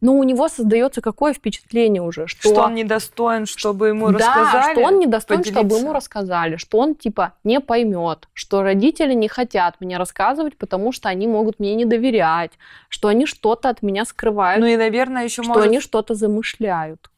но 0.00 0.14
у 0.14 0.22
него 0.24 0.48
создается 0.48 1.00
какое 1.00 1.32
впечатление 1.32 2.02
уже, 2.02 2.26
что... 2.26 2.48
Что 2.48 2.62
он 2.62 2.74
недостоин, 2.74 3.46
чтобы 3.46 3.88
ему 3.88 4.10
да, 4.12 4.18
рассказали? 4.18 4.72
что 4.72 4.80
он 4.82 4.98
недостоин, 4.98 5.40
поделиться. 5.40 5.60
чтобы 5.60 5.78
ему 5.78 5.92
рассказали, 5.92 6.56
что 6.56 6.78
он, 6.78 6.94
типа, 6.94 7.34
не 7.44 7.60
поймет, 7.60 8.28
что 8.32 8.62
родители 8.62 9.14
не 9.14 9.28
хотят 9.28 9.76
мне 9.80 9.98
рассказывать, 9.98 10.56
потому 10.56 10.92
что 10.92 11.08
они 11.08 11.26
могут 11.26 11.60
мне 11.60 11.74
не 11.74 11.84
доверять, 11.84 12.52
что 12.88 13.08
они 13.08 13.26
что-то 13.26 13.68
от 13.68 13.82
меня 13.82 14.04
скрывают. 14.04 14.60
Ну 14.60 14.66
и, 14.66 14.76
наверное, 14.76 15.24
еще 15.24 15.42
что 15.42 15.52
может... 15.52 15.66
они 15.66 15.80
что-то 15.80 16.14
замышляют. 16.14 17.10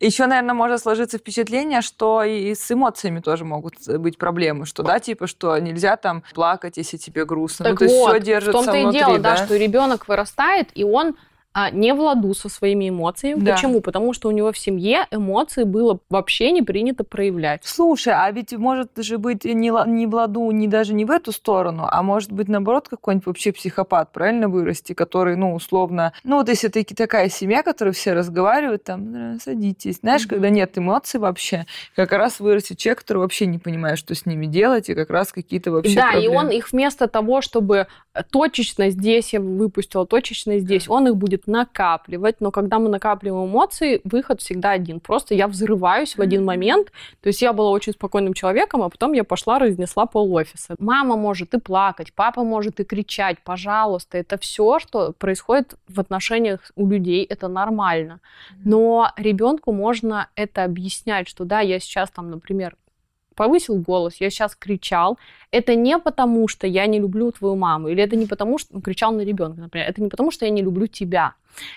Еще, 0.00 0.26
наверное, 0.26 0.54
может 0.54 0.80
сложиться 0.80 1.18
впечатление, 1.18 1.82
что 1.82 2.22
и 2.22 2.54
с 2.54 2.70
эмоциями 2.70 3.20
тоже 3.20 3.44
могут 3.44 3.74
быть 3.86 4.16
проблемы, 4.16 4.64
что, 4.64 4.82
да, 4.82 4.98
типа, 4.98 5.26
что 5.26 5.58
нельзя 5.58 5.96
там 5.98 6.22
плакать, 6.34 6.78
если 6.78 6.96
тебе 6.96 7.26
грустно. 7.26 7.66
Так 7.66 7.80
ну, 7.80 7.86
то 7.86 7.92
вот, 7.92 8.14
есть 8.14 8.24
все 8.24 8.32
держится 8.32 8.50
в 8.50 8.64
том-то 8.64 8.80
внутри, 8.80 8.98
и 8.98 9.02
дело, 9.02 9.18
да, 9.18 9.36
да, 9.36 9.44
что 9.44 9.56
ребенок 9.56 10.08
вырастает, 10.08 10.70
и 10.74 10.84
он 10.84 11.16
а, 11.52 11.70
не 11.70 11.92
в 11.94 12.00
ладу 12.00 12.32
со 12.34 12.48
своими 12.48 12.90
эмоциями. 12.90 13.40
Да. 13.40 13.54
Почему? 13.54 13.80
Потому 13.80 14.12
что 14.12 14.28
у 14.28 14.30
него 14.30 14.52
в 14.52 14.58
семье 14.58 15.06
эмоции 15.10 15.64
было 15.64 15.98
вообще 16.08 16.52
не 16.52 16.62
принято 16.62 17.02
проявлять. 17.02 17.62
Слушай, 17.64 18.14
а 18.16 18.30
ведь 18.30 18.52
может 18.52 18.90
же 18.96 19.18
быть 19.18 19.44
не, 19.44 19.72
не 19.88 20.06
в 20.06 20.14
ладу, 20.14 20.50
не 20.52 20.68
даже 20.68 20.94
не 20.94 21.04
в 21.04 21.10
эту 21.10 21.32
сторону, 21.32 21.88
а 21.90 22.02
может 22.02 22.30
быть, 22.30 22.48
наоборот, 22.48 22.88
какой-нибудь 22.88 23.26
вообще 23.26 23.52
психопат, 23.52 24.12
правильно, 24.12 24.48
вырасти, 24.48 24.92
который, 24.92 25.36
ну, 25.36 25.54
условно, 25.54 26.12
ну, 26.22 26.36
вот 26.36 26.48
если 26.48 26.68
ты 26.68 26.84
такая 26.84 27.28
семья, 27.28 27.62
которая 27.62 27.92
все 27.92 28.12
разговаривают, 28.12 28.84
там, 28.84 29.38
садитесь, 29.40 29.98
знаешь, 29.98 30.24
mm-hmm. 30.24 30.28
когда 30.28 30.50
нет 30.50 30.78
эмоций 30.78 31.18
вообще, 31.18 31.66
как 31.96 32.12
раз 32.12 32.38
вырастет 32.38 32.78
человек, 32.78 33.00
который 33.00 33.18
вообще 33.18 33.46
не 33.46 33.58
понимает, 33.58 33.98
что 33.98 34.14
с 34.14 34.24
ними 34.24 34.46
делать, 34.46 34.88
и 34.88 34.94
как 34.94 35.10
раз 35.10 35.32
какие-то 35.32 35.72
вообще 35.72 35.96
Да, 35.96 36.12
проблемы. 36.12 36.34
и 36.34 36.36
он 36.36 36.48
их 36.50 36.70
вместо 36.70 37.08
того, 37.08 37.40
чтобы 37.40 37.88
точечно 38.30 38.90
здесь 38.90 39.32
я 39.32 39.40
выпустила, 39.40 40.06
точечно 40.06 40.58
здесь, 40.58 40.88
он 40.88 41.08
их 41.08 41.16
будет 41.16 41.46
накапливать, 41.46 42.40
но 42.40 42.50
когда 42.50 42.78
мы 42.78 42.88
накапливаем 42.88 43.48
эмоции, 43.48 44.00
выход 44.04 44.40
всегда 44.40 44.72
один. 44.72 45.00
Просто 45.00 45.34
я 45.34 45.46
взрываюсь 45.46 46.16
в 46.16 46.20
один 46.20 46.44
момент, 46.44 46.92
то 47.20 47.28
есть 47.28 47.42
я 47.42 47.52
была 47.52 47.70
очень 47.70 47.92
спокойным 47.92 48.34
человеком, 48.34 48.82
а 48.82 48.88
потом 48.88 49.12
я 49.12 49.24
пошла, 49.24 49.58
разнесла 49.58 50.06
пол 50.06 50.32
офиса. 50.34 50.74
Мама 50.78 51.16
может 51.16 51.54
и 51.54 51.60
плакать, 51.60 52.12
папа 52.12 52.42
может 52.42 52.80
и 52.80 52.84
кричать, 52.84 53.38
пожалуйста, 53.44 54.18
это 54.18 54.38
все, 54.38 54.78
что 54.78 55.12
происходит 55.12 55.74
в 55.88 56.00
отношениях 56.00 56.60
у 56.76 56.88
людей, 56.88 57.24
это 57.24 57.48
нормально. 57.48 58.20
Но 58.64 59.10
ребенку 59.16 59.72
можно 59.72 60.28
это 60.34 60.64
объяснять, 60.64 61.28
что 61.28 61.44
да, 61.44 61.60
я 61.60 61.78
сейчас 61.78 62.10
там, 62.10 62.30
например, 62.30 62.76
повысил 63.40 63.76
голос, 63.76 64.16
я 64.20 64.28
сейчас 64.28 64.54
кричал, 64.54 65.18
это 65.50 65.74
не 65.74 65.98
потому, 65.98 66.46
что 66.46 66.66
я 66.66 66.86
не 66.86 66.98
люблю 67.00 67.32
твою 67.32 67.56
маму, 67.56 67.88
или 67.88 68.02
это 68.02 68.14
не 68.14 68.26
потому, 68.26 68.58
что 68.58 68.74
ну, 68.74 68.82
кричал 68.82 69.12
на 69.12 69.22
ребенка, 69.22 69.62
например, 69.62 69.88
это 69.88 70.02
не 70.02 70.10
потому, 70.10 70.30
что 70.30 70.44
я 70.44 70.50
не 70.50 70.60
люблю 70.60 70.86
тебя. 70.86 71.32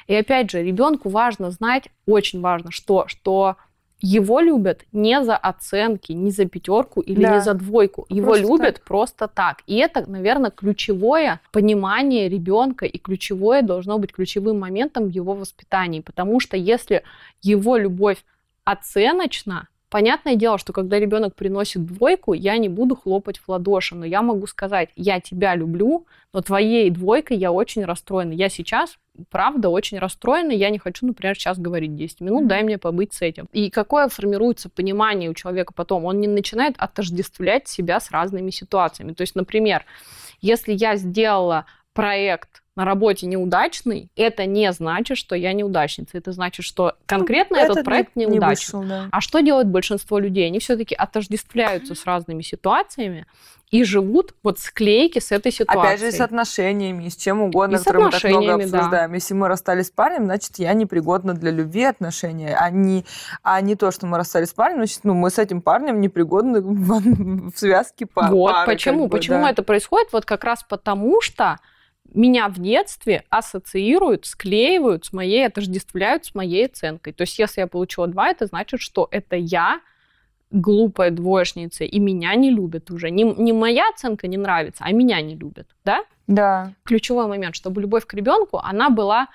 И 0.08 0.14
опять 0.14 0.52
же, 0.52 0.62
ребенку 0.62 1.08
важно 1.08 1.52
знать, 1.52 1.88
очень 2.06 2.42
важно, 2.42 2.70
что, 2.72 3.06
что 3.08 3.56
его 4.02 4.42
любят 4.42 4.84
не 4.92 5.24
за 5.24 5.38
оценки, 5.38 6.12
не 6.12 6.32
за 6.32 6.44
пятерку 6.48 7.00
или 7.00 7.22
да. 7.22 7.36
не 7.36 7.42
за 7.42 7.54
двойку. 7.54 8.06
Его 8.10 8.32
просто 8.32 8.46
любят 8.46 8.76
так. 8.76 8.84
просто 8.84 9.28
так. 9.30 9.64
И 9.66 9.78
это, 9.78 10.06
наверное, 10.12 10.52
ключевое 10.52 11.40
понимание 11.54 12.28
ребенка 12.28 12.86
и 12.86 12.98
ключевое 12.98 13.62
должно 13.62 14.00
быть 14.00 14.12
ключевым 14.12 14.60
моментом 14.60 15.06
в 15.06 15.12
его 15.12 15.34
воспитании. 15.34 16.02
Потому 16.02 16.42
что 16.42 16.58
если 16.58 17.04
его 17.42 17.78
любовь 17.78 18.18
оценочна, 18.66 19.70
Понятное 19.94 20.34
дело, 20.34 20.58
что 20.58 20.74
когда 20.74 20.98
ребенок 20.98 21.36
приносит 21.36 21.86
двойку, 21.86 22.34
я 22.34 22.58
не 22.58 22.68
буду 22.68 22.96
хлопать 22.96 23.38
в 23.38 23.48
ладоши, 23.48 23.94
но 23.94 24.08
я 24.08 24.24
могу 24.24 24.48
сказать, 24.48 24.90
я 24.96 25.22
тебя 25.22 25.54
люблю, 25.54 26.08
но 26.34 26.42
твоей 26.42 26.90
двойкой 26.90 27.38
я 27.38 27.52
очень 27.52 27.86
расстроена. 27.86 28.32
Я 28.32 28.50
сейчас, 28.50 28.98
правда, 29.30 29.70
очень 29.70 30.00
расстроена, 30.00 30.50
я 30.50 30.72
не 30.72 30.80
хочу, 30.80 31.06
например, 31.06 31.36
сейчас 31.36 31.60
говорить 31.60 31.96
10 31.96 32.22
минут, 32.22 32.48
дай 32.48 32.64
мне 32.64 32.80
побыть 32.80 33.14
с 33.14 33.22
этим. 33.22 33.48
И 33.54 33.70
какое 33.70 34.08
формируется 34.08 34.68
понимание 34.68 35.30
у 35.30 35.36
человека 35.36 35.74
потом? 35.76 36.06
Он 36.06 36.20
не 36.20 36.28
начинает 36.28 36.74
отождествлять 36.80 37.68
себя 37.68 38.00
с 38.00 38.10
разными 38.10 38.50
ситуациями. 38.50 39.14
То 39.14 39.22
есть, 39.22 39.36
например, 39.36 39.86
если 40.42 40.74
я 40.74 40.96
сделала 40.96 41.68
проект 41.94 42.63
на 42.76 42.86
работе 42.86 43.28
неудачный, 43.28 44.10
это 44.16 44.46
не 44.46 44.72
значит, 44.74 45.18
что 45.18 45.36
я 45.36 45.54
неудачница. 45.54 46.18
Это 46.18 46.32
значит, 46.32 46.66
что 46.66 46.96
конкретно 47.06 47.58
ну, 47.58 47.64
этот, 47.64 47.78
этот 47.78 47.86
проект 47.86 48.16
не, 48.16 48.26
неудачный. 48.26 48.80
Не 48.80 48.86
вышел, 48.86 49.04
да. 49.04 49.10
А 49.12 49.22
что 49.22 49.42
делает 49.42 49.68
большинство 49.68 50.18
людей? 50.18 50.48
Они 50.48 50.60
все-таки 50.60 50.96
отождествляются 50.96 51.94
с 51.94 52.06
разными 52.06 52.42
ситуациями 52.42 53.28
и 53.70 53.84
живут 53.84 54.36
вот 54.44 54.60
склейки 54.60 55.18
с 55.20 55.32
этой 55.32 55.52
ситуацией. 55.52 55.96
Опять 55.96 56.00
же, 56.00 56.12
с 56.12 56.22
отношениями, 56.22 57.10
с 57.10 57.16
чем 57.16 57.42
угодно, 57.42 57.80
которые 57.80 58.06
мы 58.06 58.12
так 58.12 58.24
много 58.24 58.54
обсуждаем. 58.54 59.10
Да. 59.10 59.16
Если 59.16 59.34
мы 59.34 59.48
расстались 59.48 59.88
с 59.88 59.92
парнем, 59.92 60.26
значит, 60.26 60.60
я 60.60 60.74
непригодна 60.74 61.34
для 61.34 61.50
любви 61.50 61.84
отношения, 61.84 62.56
а 62.56 62.70
не, 62.70 63.04
а 63.42 63.62
не 63.62 63.76
то, 63.76 63.92
что 63.92 64.06
мы 64.06 64.18
расстались 64.18 64.50
с 64.50 64.54
парнем, 64.54 64.78
значит, 64.78 65.00
ну, 65.04 65.16
мы 65.16 65.32
с 65.32 65.40
этим 65.40 65.62
парнем 65.62 66.02
непригодны 66.02 66.62
в, 66.62 67.52
в 67.52 67.58
связке 67.58 68.06
пар. 68.06 68.32
Вот, 68.32 68.52
пары, 68.52 68.72
почему? 68.72 69.04
Как 69.04 69.12
бы, 69.12 69.18
почему 69.18 69.42
да. 69.44 69.50
это 69.50 69.64
происходит? 69.64 70.10
Вот 70.12 70.26
как 70.26 70.44
раз 70.44 70.64
потому, 70.64 71.22
что 71.22 71.58
меня 72.14 72.48
в 72.50 72.60
детстве 72.60 73.24
ассоциируют, 73.30 74.26
склеивают 74.26 75.06
с 75.06 75.14
моей, 75.14 75.46
отождествляют 75.46 76.26
с 76.26 76.36
моей 76.36 76.66
оценкой. 76.66 77.14
То 77.14 77.24
есть 77.24 77.40
если 77.40 77.62
я 77.62 77.68
получила 77.68 78.08
2, 78.08 78.30
это 78.30 78.46
значит, 78.46 78.82
что 78.82 79.08
это 79.12 79.36
я 79.36 79.82
глупая 80.52 81.10
двоечница, 81.10 81.84
и 81.84 82.00
меня 82.00 82.36
не 82.36 82.52
любят 82.52 82.92
уже. 82.92 83.10
Не, 83.10 83.24
не 83.24 83.54
моя 83.54 83.90
оценка 83.90 84.28
не 84.28 84.38
нравится, 84.38 84.84
а 84.86 84.92
меня 84.92 85.20
не 85.22 85.36
любят, 85.36 85.68
да? 85.84 86.04
Да. 86.28 86.74
Ключевой 86.84 87.28
момент, 87.28 87.56
чтобы 87.56 87.82
любовь 87.82 88.06
к 88.06 88.14
ребенку, 88.14 88.60
она 88.60 88.90
была 88.90 89.28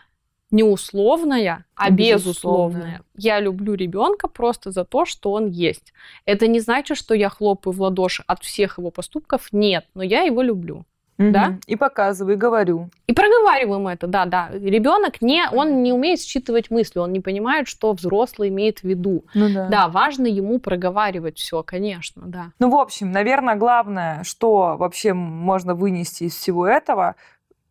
не 0.51 0.63
условная, 0.63 1.67
а 1.75 1.91
безусловная. 1.91 2.15
безусловная. 2.15 3.03
Я 3.15 3.41
люблю 3.41 3.75
ребенка 3.75 4.29
просто 4.29 4.71
за 4.71 4.85
то, 4.85 5.05
что 5.05 5.33
он 5.33 5.49
есть. 5.49 5.93
Это 6.25 6.47
не 6.47 6.61
значит, 6.61 6.97
что 6.97 7.15
я 7.15 7.29
хлопаю 7.29 7.75
в 7.75 7.83
ладоши 7.83 8.25
от 8.27 8.43
всех 8.43 8.79
его 8.79 8.91
поступков. 8.91 9.49
Нет, 9.53 9.87
но 9.95 10.03
я 10.03 10.23
его 10.23 10.41
люблю. 10.41 10.87
Угу. 11.19 11.31
Да? 11.33 11.59
И 11.67 11.75
показываю, 11.75 12.35
и 12.35 12.39
говорю. 12.39 12.91
И 13.09 13.13
проговариваем 13.13 13.89
это, 13.89 14.07
да, 14.07 14.25
да. 14.25 14.51
Ребенок 14.53 15.21
не, 15.21 15.49
он 15.51 15.83
не 15.83 15.93
умеет 15.93 16.21
считывать 16.21 16.71
мысли, 16.71 17.01
он 17.01 17.13
не 17.13 17.21
понимает, 17.21 17.67
что 17.67 17.93
взрослый 17.93 18.51
имеет 18.51 18.81
в 18.81 18.85
виду. 18.85 19.25
Ну, 19.35 19.53
да. 19.53 19.69
да, 19.69 19.89
важно 19.89 20.27
ему 20.27 20.61
проговаривать 20.61 21.39
все, 21.39 21.63
конечно, 21.65 22.23
да. 22.27 22.53
Ну, 22.61 22.71
в 22.71 22.77
общем, 22.77 23.11
наверное, 23.11 23.57
главное, 23.57 24.23
что 24.23 24.77
вообще 24.79 25.13
можно 25.13 25.75
вынести 25.75 26.25
из 26.25 26.35
всего 26.35 26.67
этого, 26.67 27.17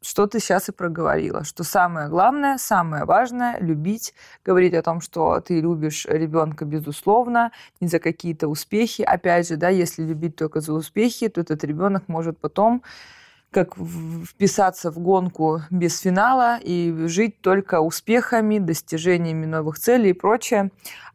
что 0.02 0.28
ты 0.28 0.40
сейчас 0.40 0.70
и 0.70 0.72
проговорила, 0.72 1.44
что 1.44 1.64
самое 1.64 2.10
главное, 2.10 2.58
самое 2.58 3.06
важное– 3.06 3.58
любить, 3.60 4.14
говорить 4.46 4.74
о 4.74 4.82
том, 4.82 5.02
что 5.02 5.40
ты 5.40 5.60
любишь 5.60 6.06
ребенка 6.06 6.66
безусловно, 6.66 7.52
не 7.80 7.88
за 7.88 8.00
какие-то 8.00 8.48
успехи. 8.48 9.02
Опять 9.02 9.48
же, 9.48 9.56
да, 9.56 9.70
если 9.70 10.04
любить 10.04 10.36
только 10.36 10.60
за 10.60 10.74
успехи, 10.74 11.30
то 11.30 11.42
этот 11.42 11.64
ребенок 11.64 12.04
может 12.08 12.38
потом 12.38 12.84
как 13.52 13.76
вписаться 13.76 14.92
в 14.92 15.00
гонку 15.00 15.62
без 15.72 16.00
финала 16.00 16.58
и 16.62 17.08
жить 17.08 17.42
только 17.42 17.80
успехами, 17.82 18.60
достижениями 18.60 19.46
новых 19.46 19.80
целей 19.80 20.10
и 20.10 20.14
прочее 20.14 20.70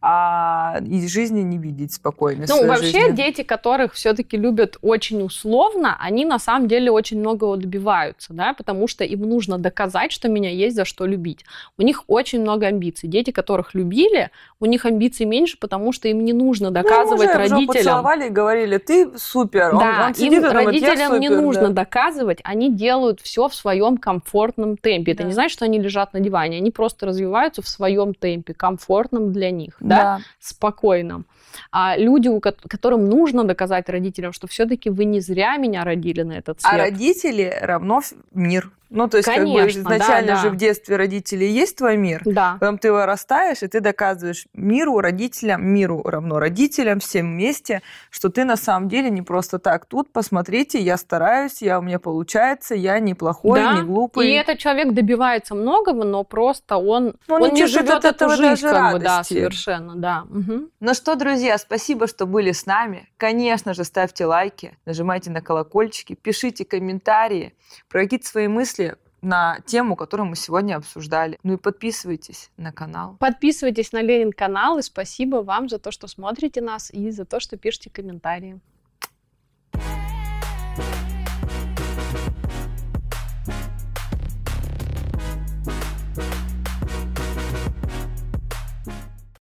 а 0.04 0.80
из 0.84 1.08
жизни 1.12 1.42
не 1.42 1.58
видеть 1.58 1.94
спокойно. 1.94 2.44
Ну, 2.48 2.66
вообще 2.66 3.02
жизни. 3.02 3.12
дети, 3.12 3.42
которых 3.44 3.92
все-таки 3.92 4.36
любят 4.36 4.76
очень 4.82 5.22
условно, 5.22 5.96
они 6.00 6.24
на 6.24 6.40
самом 6.40 6.66
деле 6.66 6.90
очень 6.90 7.20
многого 7.20 7.56
добиваются, 7.56 8.32
да, 8.32 8.52
потому 8.52 8.88
что 8.88 9.04
им 9.04 9.20
нужно 9.20 9.58
доказать, 9.58 10.10
что 10.10 10.28
меня 10.28 10.50
есть 10.50 10.74
за 10.74 10.84
что 10.84 11.06
любить. 11.06 11.44
У 11.78 11.82
них 11.82 12.02
очень 12.08 12.40
много 12.40 12.66
амбиций. 12.66 13.08
Дети, 13.08 13.30
которых 13.30 13.74
любили, 13.74 14.32
у 14.58 14.66
них 14.66 14.84
амбиций 14.84 15.24
меньше, 15.24 15.56
потому 15.56 15.92
что 15.92 16.08
им 16.08 16.24
не 16.24 16.32
нужно 16.32 16.70
ну, 16.70 16.74
доказывать 16.74 17.30
ну, 17.32 17.38
родителям. 17.38 17.66
поцеловали 17.68 18.26
и 18.26 18.30
говорили, 18.30 18.78
ты 18.78 19.16
супер. 19.16 19.70
Да, 19.70 20.12
он, 20.18 20.26
он 20.26 20.32
им 20.32 20.44
родителям 20.50 21.12
супер, 21.12 21.20
не 21.20 21.28
нужно 21.28 21.68
да. 21.68 21.84
доказывать, 21.84 22.21
они 22.44 22.74
делают 22.74 23.20
все 23.20 23.48
в 23.48 23.54
своем 23.54 23.96
комфортном 23.96 24.76
темпе. 24.76 25.12
Это 25.12 25.22
да. 25.22 25.28
не 25.28 25.34
значит, 25.34 25.52
что 25.52 25.64
они 25.64 25.78
лежат 25.78 26.12
на 26.12 26.20
диване, 26.20 26.58
они 26.58 26.70
просто 26.70 27.06
развиваются 27.06 27.62
в 27.62 27.68
своем 27.68 28.14
темпе, 28.14 28.54
комфортном 28.54 29.32
для 29.32 29.50
них 29.50 29.76
да, 29.80 29.96
да. 29.96 30.20
спокойно. 30.40 31.24
А 31.70 31.96
люди, 31.96 32.28
у 32.28 32.40
которым 32.40 33.06
нужно 33.06 33.44
доказать 33.44 33.88
родителям, 33.88 34.32
что 34.32 34.46
все-таки 34.46 34.90
вы 34.90 35.04
не 35.04 35.20
зря 35.20 35.56
меня 35.56 35.84
родили 35.84 36.22
на 36.22 36.32
этот 36.32 36.60
свет. 36.60 36.72
А 36.72 36.78
родители 36.78 37.52
равно 37.60 38.00
мир. 38.32 38.70
Ну, 38.92 39.08
то 39.08 39.16
есть, 39.16 39.26
Конечно, 39.26 39.54
как 39.54 39.64
бы 39.64 39.96
изначально 39.96 40.34
да, 40.34 40.36
же 40.36 40.48
да. 40.48 40.50
в 40.50 40.56
детстве 40.56 40.96
родители 40.96 41.46
есть 41.46 41.76
твой 41.76 41.96
мир, 41.96 42.20
да. 42.26 42.58
потом 42.60 42.76
ты 42.76 42.92
вырастаешь, 42.92 43.62
и 43.62 43.66
ты 43.66 43.80
доказываешь 43.80 44.44
миру, 44.52 45.00
родителям, 45.00 45.66
миру 45.66 46.02
равно 46.04 46.38
родителям, 46.38 47.00
всем 47.00 47.32
вместе, 47.32 47.80
что 48.10 48.28
ты 48.28 48.44
на 48.44 48.56
самом 48.56 48.90
деле 48.90 49.08
не 49.08 49.22
просто 49.22 49.58
так 49.58 49.86
тут, 49.86 50.12
посмотрите, 50.12 50.78
я 50.78 50.98
стараюсь, 50.98 51.62
я, 51.62 51.78
у 51.78 51.82
меня 51.82 51.98
получается, 51.98 52.74
я 52.74 52.98
неплохой, 52.98 53.60
да. 53.60 53.74
не 53.76 53.82
глупый. 53.82 54.28
И 54.28 54.32
этот 54.34 54.58
человек 54.58 54.92
добивается 54.92 55.54
многого, 55.54 56.04
но 56.04 56.22
просто 56.22 56.76
он, 56.76 57.14
но 57.28 57.36
он, 57.36 57.42
он 57.44 57.54
не 57.54 57.66
живет 57.66 57.90
от 57.90 58.04
этого 58.04 58.36
жизнь, 58.36 58.62
как 58.62 58.92
бы, 58.92 58.98
да, 58.98 59.24
совершенно, 59.24 59.96
да. 59.96 60.24
Угу. 60.28 60.68
Ну 60.80 60.94
что, 60.94 61.14
друзья, 61.42 61.58
спасибо, 61.58 62.06
что 62.06 62.24
были 62.24 62.52
с 62.52 62.66
нами. 62.66 63.08
Конечно 63.16 63.74
же, 63.74 63.82
ставьте 63.82 64.26
лайки, 64.26 64.78
нажимайте 64.86 65.28
на 65.32 65.40
колокольчики, 65.40 66.14
пишите 66.14 66.64
комментарии, 66.64 67.52
про 67.88 68.06
свои 68.22 68.46
мысли 68.46 68.94
на 69.22 69.58
тему, 69.66 69.96
которую 69.96 70.28
мы 70.28 70.36
сегодня 70.36 70.76
обсуждали. 70.76 71.40
Ну 71.42 71.54
и 71.54 71.56
подписывайтесь 71.56 72.52
на 72.56 72.70
канал. 72.70 73.16
Подписывайтесь 73.18 73.90
на 73.90 74.02
Ленин 74.02 74.30
канал 74.30 74.78
и 74.78 74.82
спасибо 74.82 75.38
вам 75.38 75.68
за 75.68 75.80
то, 75.80 75.90
что 75.90 76.06
смотрите 76.06 76.60
нас 76.60 76.92
и 76.92 77.10
за 77.10 77.24
то, 77.24 77.40
что 77.40 77.56
пишете 77.56 77.90
комментарии. 77.90 78.60